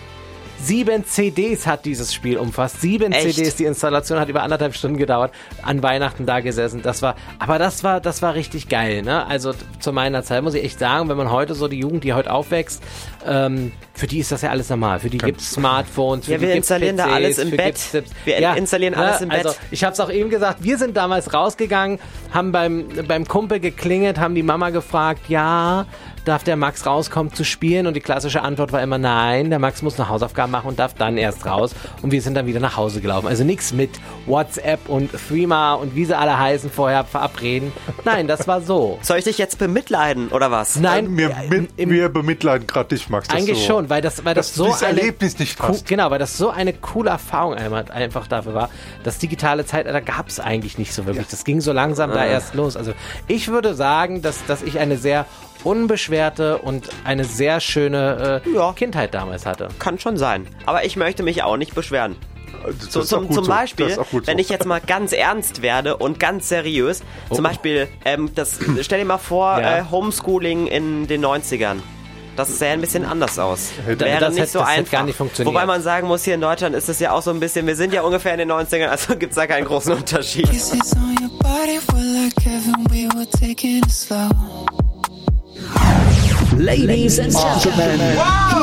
Sieben 0.63 1.05
CDs 1.05 1.67
hat 1.67 1.83
dieses 1.83 2.13
Spiel 2.13 2.37
umfasst. 2.37 2.79
Sieben 2.79 3.11
Echt? 3.11 3.35
CDs. 3.35 3.55
Die 3.55 3.65
Installation 3.65 4.19
hat 4.19 4.29
über 4.29 4.43
anderthalb 4.43 4.73
Stunden 4.75 4.97
gedauert. 4.97 5.33
An 5.61 5.83
Weihnachten 5.83 6.25
da 6.25 6.39
gesessen. 6.39 6.81
Das 6.81 7.01
war, 7.01 7.15
aber 7.37 7.59
das 7.59 7.83
war, 7.83 7.99
das 7.99 8.21
war 8.21 8.33
richtig 8.33 8.69
geil, 8.69 9.01
ne? 9.01 9.25
Also 9.25 9.53
zu 9.79 9.91
meiner 9.91 10.23
Zeit 10.23 10.41
muss 10.41 10.53
ich 10.53 10.63
echt 10.63 10.79
sagen, 10.79 11.09
wenn 11.09 11.17
man 11.17 11.31
heute 11.31 11.53
so 11.53 11.67
die 11.67 11.79
Jugend, 11.79 12.05
die 12.05 12.13
heute 12.13 12.31
aufwächst, 12.31 12.81
ähm, 13.27 13.73
für 13.93 14.07
die 14.07 14.19
ist 14.19 14.31
das 14.31 14.41
ja 14.41 14.51
alles 14.51 14.69
normal. 14.69 14.99
Für 14.99 15.09
die 15.09 15.17
gibt's 15.17 15.51
Smartphones. 15.51 16.25
Für 16.25 16.33
Ja, 16.33 16.41
wir 16.41 16.53
installieren 16.53 16.95
da 16.97 17.05
PCs, 17.05 17.13
alles 17.13 17.37
im 17.39 17.51
Bett. 17.51 17.79
Wir 18.23 18.55
installieren 18.55 18.95
alles 18.95 19.21
im 19.21 19.29
Bett. 19.29 19.45
Also 19.45 19.59
ich 19.69 19.83
habe 19.83 19.93
es 19.93 19.99
auch 19.99 20.09
eben 20.09 20.29
gesagt. 20.29 20.63
Wir 20.63 20.77
sind 20.77 20.95
damals 20.95 21.33
rausgegangen, 21.33 21.99
haben 22.33 22.51
beim 22.53 22.85
beim 23.07 23.27
Kumpel 23.27 23.59
geklingelt, 23.59 24.17
haben 24.17 24.33
die 24.33 24.43
Mama 24.43 24.69
gefragt, 24.69 25.29
ja. 25.29 25.85
Darf 26.25 26.43
der 26.43 26.55
Max 26.55 26.85
rauskommen 26.85 27.33
zu 27.33 27.43
spielen? 27.43 27.85
Und 27.85 27.95
die 27.95 27.99
klassische 27.99 28.41
Antwort 28.43 28.71
war 28.71 28.81
immer 28.81 28.97
nein. 28.97 29.49
Der 29.49 29.59
Max 29.59 29.81
muss 29.81 29.99
eine 29.99 30.07
Hausaufgaben 30.07 30.51
machen 30.51 30.67
und 30.67 30.79
darf 30.79 30.93
dann 30.93 31.17
erst 31.17 31.45
raus. 31.45 31.75
Und 32.01 32.11
wir 32.11 32.21
sind 32.21 32.35
dann 32.35 32.45
wieder 32.45 32.61
nach 32.61 32.77
Hause 32.77 33.01
gelaufen. 33.01 33.27
Also 33.27 33.43
nichts 33.43 33.73
mit 33.73 33.89
WhatsApp 34.25 34.87
und 34.87 35.11
Threema 35.27 35.73
und 35.73 35.95
wie 35.95 36.05
sie 36.05 36.17
alle 36.17 36.37
heißen 36.39 36.71
vorher 36.71 37.03
verabreden. 37.03 37.73
Nein, 38.05 38.27
das 38.27 38.47
war 38.47 38.61
so. 38.61 38.99
Soll 39.03 39.17
ich 39.17 39.25
dich 39.25 39.37
jetzt 39.37 39.59
bemitleiden, 39.59 40.29
oder 40.29 40.49
was? 40.49 40.77
Nein, 40.77 41.17
wir, 41.17 41.29
äh, 41.31 41.65
im- 41.75 41.89
wir 41.89 42.07
bemitleiden 42.09 42.67
gerade 42.67 42.89
dich, 42.89 43.09
Max. 43.09 43.27
das 43.27 43.37
eigentlich 43.37 43.59
so. 43.59 43.73
schon, 43.73 43.89
weil 43.89 44.01
das, 44.01 44.23
weil 44.23 44.33
das, 44.33 44.47
Dass 44.49 44.55
so 44.55 44.65
dieses 44.67 44.83
eine 44.83 44.99
Erlebnis 44.99 45.37
nicht 45.39 45.59
cool- 45.61 45.69
hast. 45.69 45.87
Genau, 45.87 46.09
weil 46.09 46.19
das 46.19 46.37
so 46.37 46.49
eine 46.49 46.71
coole 46.73 47.09
Erfahrung 47.09 47.55
einmal, 47.55 47.83
einfach 47.91 48.27
dafür 48.27 48.53
war. 48.53 48.69
Das 49.03 49.17
digitale 49.17 49.65
Zeitalter 49.65 49.99
gab 50.01 50.29
es 50.29 50.39
eigentlich 50.39 50.77
nicht 50.77 50.93
so 50.93 51.05
wirklich. 51.05 51.27
Das 51.27 51.43
ging 51.43 51.59
so 51.59 51.73
langsam 51.73 52.11
da 52.11 52.23
erst 52.25 52.55
los. 52.55 52.77
Also 52.77 52.93
ich 53.27 53.49
würde 53.49 53.73
sagen, 53.73 54.21
dass, 54.21 54.45
dass 54.45 54.61
ich 54.61 54.79
eine 54.79 54.97
sehr 54.97 55.25
unbeschwerte 55.63 56.57
und 56.59 56.89
eine 57.03 57.23
sehr 57.25 57.59
schöne 57.59 58.41
äh, 58.45 58.49
Ja. 58.53 58.73
Kindheit 58.73 59.13
damals 59.13 59.45
hatte. 59.45 59.69
Kann 59.79 59.99
schon 59.99 60.17
sein. 60.17 60.47
Aber 60.65 60.85
ich 60.85 60.95
möchte 60.95 61.23
mich 61.23 61.43
auch 61.43 61.57
nicht 61.57 61.75
beschweren. 61.75 62.15
Das 62.79 62.91
So, 62.93 63.01
zum, 63.03 63.29
zum 63.31 63.43
so. 63.43 63.49
Beispiel, 63.51 63.93
gut 64.11 64.25
wenn 64.27 64.37
so. 64.37 64.41
ich 64.41 64.47
jetzt 64.49 64.65
mal 64.65 64.79
ganz 64.79 65.11
ernst 65.11 65.61
werde 65.61 65.97
und 65.97 66.19
ganz 66.19 66.47
seriös, 66.47 67.01
zum 67.31 67.43
Beispiel, 67.43 67.89
ähm, 68.05 68.29
das, 68.35 68.57
stell 68.81 68.99
dir 68.99 69.05
mal 69.05 69.17
vor, 69.17 69.59
Ja. 69.59 69.79
äh, 69.79 69.83
Homeschooling 69.91 70.67
in 70.67 71.07
den 71.07 71.25
90ern. 71.25 71.77
Das 72.37 72.57
sähe 72.57 72.71
ein 72.71 72.81
bisschen 72.81 73.05
anders 73.05 73.37
aus. 73.37 73.71
Wäre 73.85 73.97
Das 73.97 74.29
nicht 74.31 74.39
hätte- 74.41 74.51
so 74.51 74.59
das 74.59 74.69
hätte 74.69 74.79
einfach. 74.79 74.91
gar 74.93 75.03
nicht 75.03 75.17
funktioniert. 75.17 75.53
Wobei 75.53 75.65
man 75.67 75.81
sagen 75.83 76.07
muss, 76.07 76.23
hier 76.23 76.33
in 76.35 76.41
Deutschland 76.41 76.73
ist 76.73 76.89
es 76.89 76.99
ja 76.99 77.11
auch 77.11 77.21
so 77.21 77.29
ein 77.31 77.39
bisschen, 77.39 77.67
wir 77.67 77.75
sind 77.75 77.93
ja 77.93 78.01
ungefähr 78.01 78.31
in 78.31 78.39
den 78.39 78.51
90ern, 78.51 78.87
also 78.87 79.15
gibt 79.17 79.33
es 79.33 79.35
da 79.35 79.45
keinen 79.45 79.65
großen 79.65 79.93
Unterschied. 79.93 80.47
Ladies 86.57 87.19
and 87.19 87.33
Gentlemen, 87.61 87.99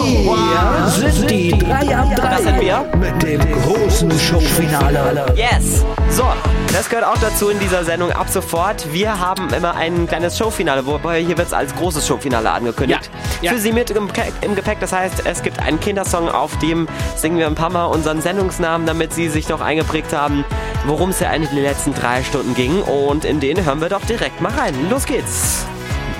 hier 0.03 0.88
sind 0.88 1.31
die 1.31 1.50
3 1.50 1.96
ab 1.96 2.14
3 2.14 2.29
Das 2.31 2.42
sind 2.42 2.61
wir. 2.61 2.85
mit 2.98 3.22
dem 3.22 3.40
großen 3.62 4.11
Showfinale. 4.18 5.26
Yes! 5.35 5.85
So, 6.11 6.24
das 6.72 6.88
gehört 6.88 7.07
auch 7.07 7.18
dazu 7.20 7.48
in 7.50 7.59
dieser 7.59 7.85
Sendung 7.85 8.12
ab 8.12 8.29
sofort. 8.29 8.92
Wir 8.92 9.18
haben 9.18 9.53
immer 9.53 9.74
ein 9.76 10.07
kleines 10.07 10.38
Showfinale, 10.38 10.87
wobei 10.87 11.20
hier 11.20 11.37
wird 11.37 11.48
es 11.48 11.53
als 11.53 11.74
großes 11.74 12.07
Showfinale 12.07 12.50
angekündigt. 12.50 13.11
Ja, 13.42 13.50
ja. 13.50 13.53
Für 13.53 13.59
Sie 13.59 13.72
mit 13.72 13.90
im, 13.90 14.09
im 14.40 14.55
Gepäck, 14.55 14.79
das 14.81 14.92
heißt, 14.92 15.22
es 15.26 15.42
gibt 15.42 15.59
einen 15.61 15.81
Kindersong, 15.81 16.29
auf 16.29 16.57
dem 16.59 16.87
singen 17.16 17.38
wir 17.38 17.46
ein 17.46 17.55
paar 17.55 17.70
Mal 17.70 17.87
unseren 17.87 18.22
Sendungsnamen, 18.22 18.87
damit 18.87 19.12
Sie 19.12 19.29
sich 19.29 19.48
noch 19.48 19.61
eingeprägt 19.61 20.12
haben, 20.12 20.44
worum 20.87 21.11
es 21.11 21.20
ja 21.20 21.31
eigentlich 21.31 21.50
in 21.50 21.57
den 21.57 21.64
letzten 21.66 21.94
drei 21.94 22.22
Stunden 22.22 22.55
ging. 22.55 22.83
Und 22.83 23.24
in 23.24 23.40
den 23.40 23.64
hören 23.64 23.81
wir 23.81 23.88
doch 23.88 24.05
direkt 24.05 24.40
mal 24.40 24.53
rein. 24.53 24.74
Los 24.90 25.07
geht's! 25.07 25.66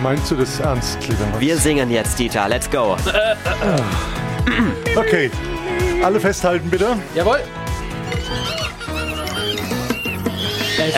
Meinst 0.03 0.31
du 0.31 0.35
das 0.35 0.59
ernst, 0.61 0.99
lieber 1.09 1.27
Max? 1.27 1.41
Wir 1.41 1.57
singen 1.59 1.91
jetzt, 1.91 2.19
Dieter. 2.19 2.49
Let's 2.49 2.71
go. 2.71 2.97
Okay. 4.97 5.31
Alle 6.03 6.19
festhalten, 6.19 6.69
bitte. 6.69 6.97
Jawohl. 7.15 7.39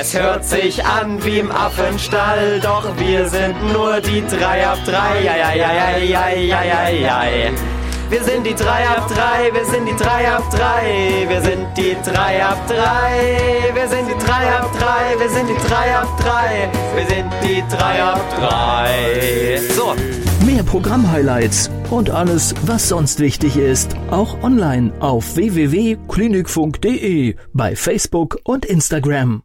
Es 0.01 0.19
hört 0.19 0.45
sich 0.45 0.83
an 0.85 1.23
wie 1.25 1.41
im 1.41 1.51
Affenstall, 1.51 2.61
doch 2.61 2.87
wir 2.97 3.29
sind 3.29 3.73
nur 3.73 4.01
die 4.01 4.25
drei 4.27 4.67
ab 4.67 4.79
drei. 4.87 5.23
Ja, 5.23 5.37
ja, 5.37 5.55
ja, 5.55 5.99
ja, 5.99 6.29
ja, 6.31 6.63
ja, 6.63 6.89
ja, 6.89 7.25
ja. 7.25 7.51
Wir 8.13 8.23
sind 8.25 8.47
die 8.47 8.55
drei 8.55 8.87
ab 8.87 9.09
drei, 9.09 9.51
wir 9.55 9.65
sind 9.65 9.89
die 9.89 9.97
drei 9.97 10.31
ab 10.31 10.45
drei, 10.51 11.25
wir 11.27 11.41
sind 11.41 11.67
die 11.79 11.97
drei 12.05 12.45
ab 12.45 12.59
drei, 12.69 13.73
wir 13.73 13.89
sind 13.89 14.07
die 14.07 14.19
drei 14.23 14.51
ab 14.51 14.71
drei, 14.79 15.19
wir 15.19 15.31
sind 15.31 15.49
die 15.49 15.57
drei 15.67 15.97
ab 15.97 16.09
drei, 16.21 16.69
wir 16.95 17.07
sind 17.07 17.33
die 17.43 17.65
drei 17.75 18.03
ab 18.03 18.21
drei. 18.39 19.59
So, 19.75 19.95
Mehr 20.45 20.63
Programm-Highlights 20.63 21.71
und 21.89 22.11
alles, 22.11 22.55
was 22.67 22.91
sonst 22.91 23.19
wichtig 23.19 23.57
ist, 23.57 23.97
auch 24.11 24.43
online 24.43 24.93
auf 25.01 25.35
www.klinikfunk.de, 25.35 27.37
bei 27.55 27.77
Facebook 27.77 28.41
und 28.45 28.67
Instagram. 28.67 29.43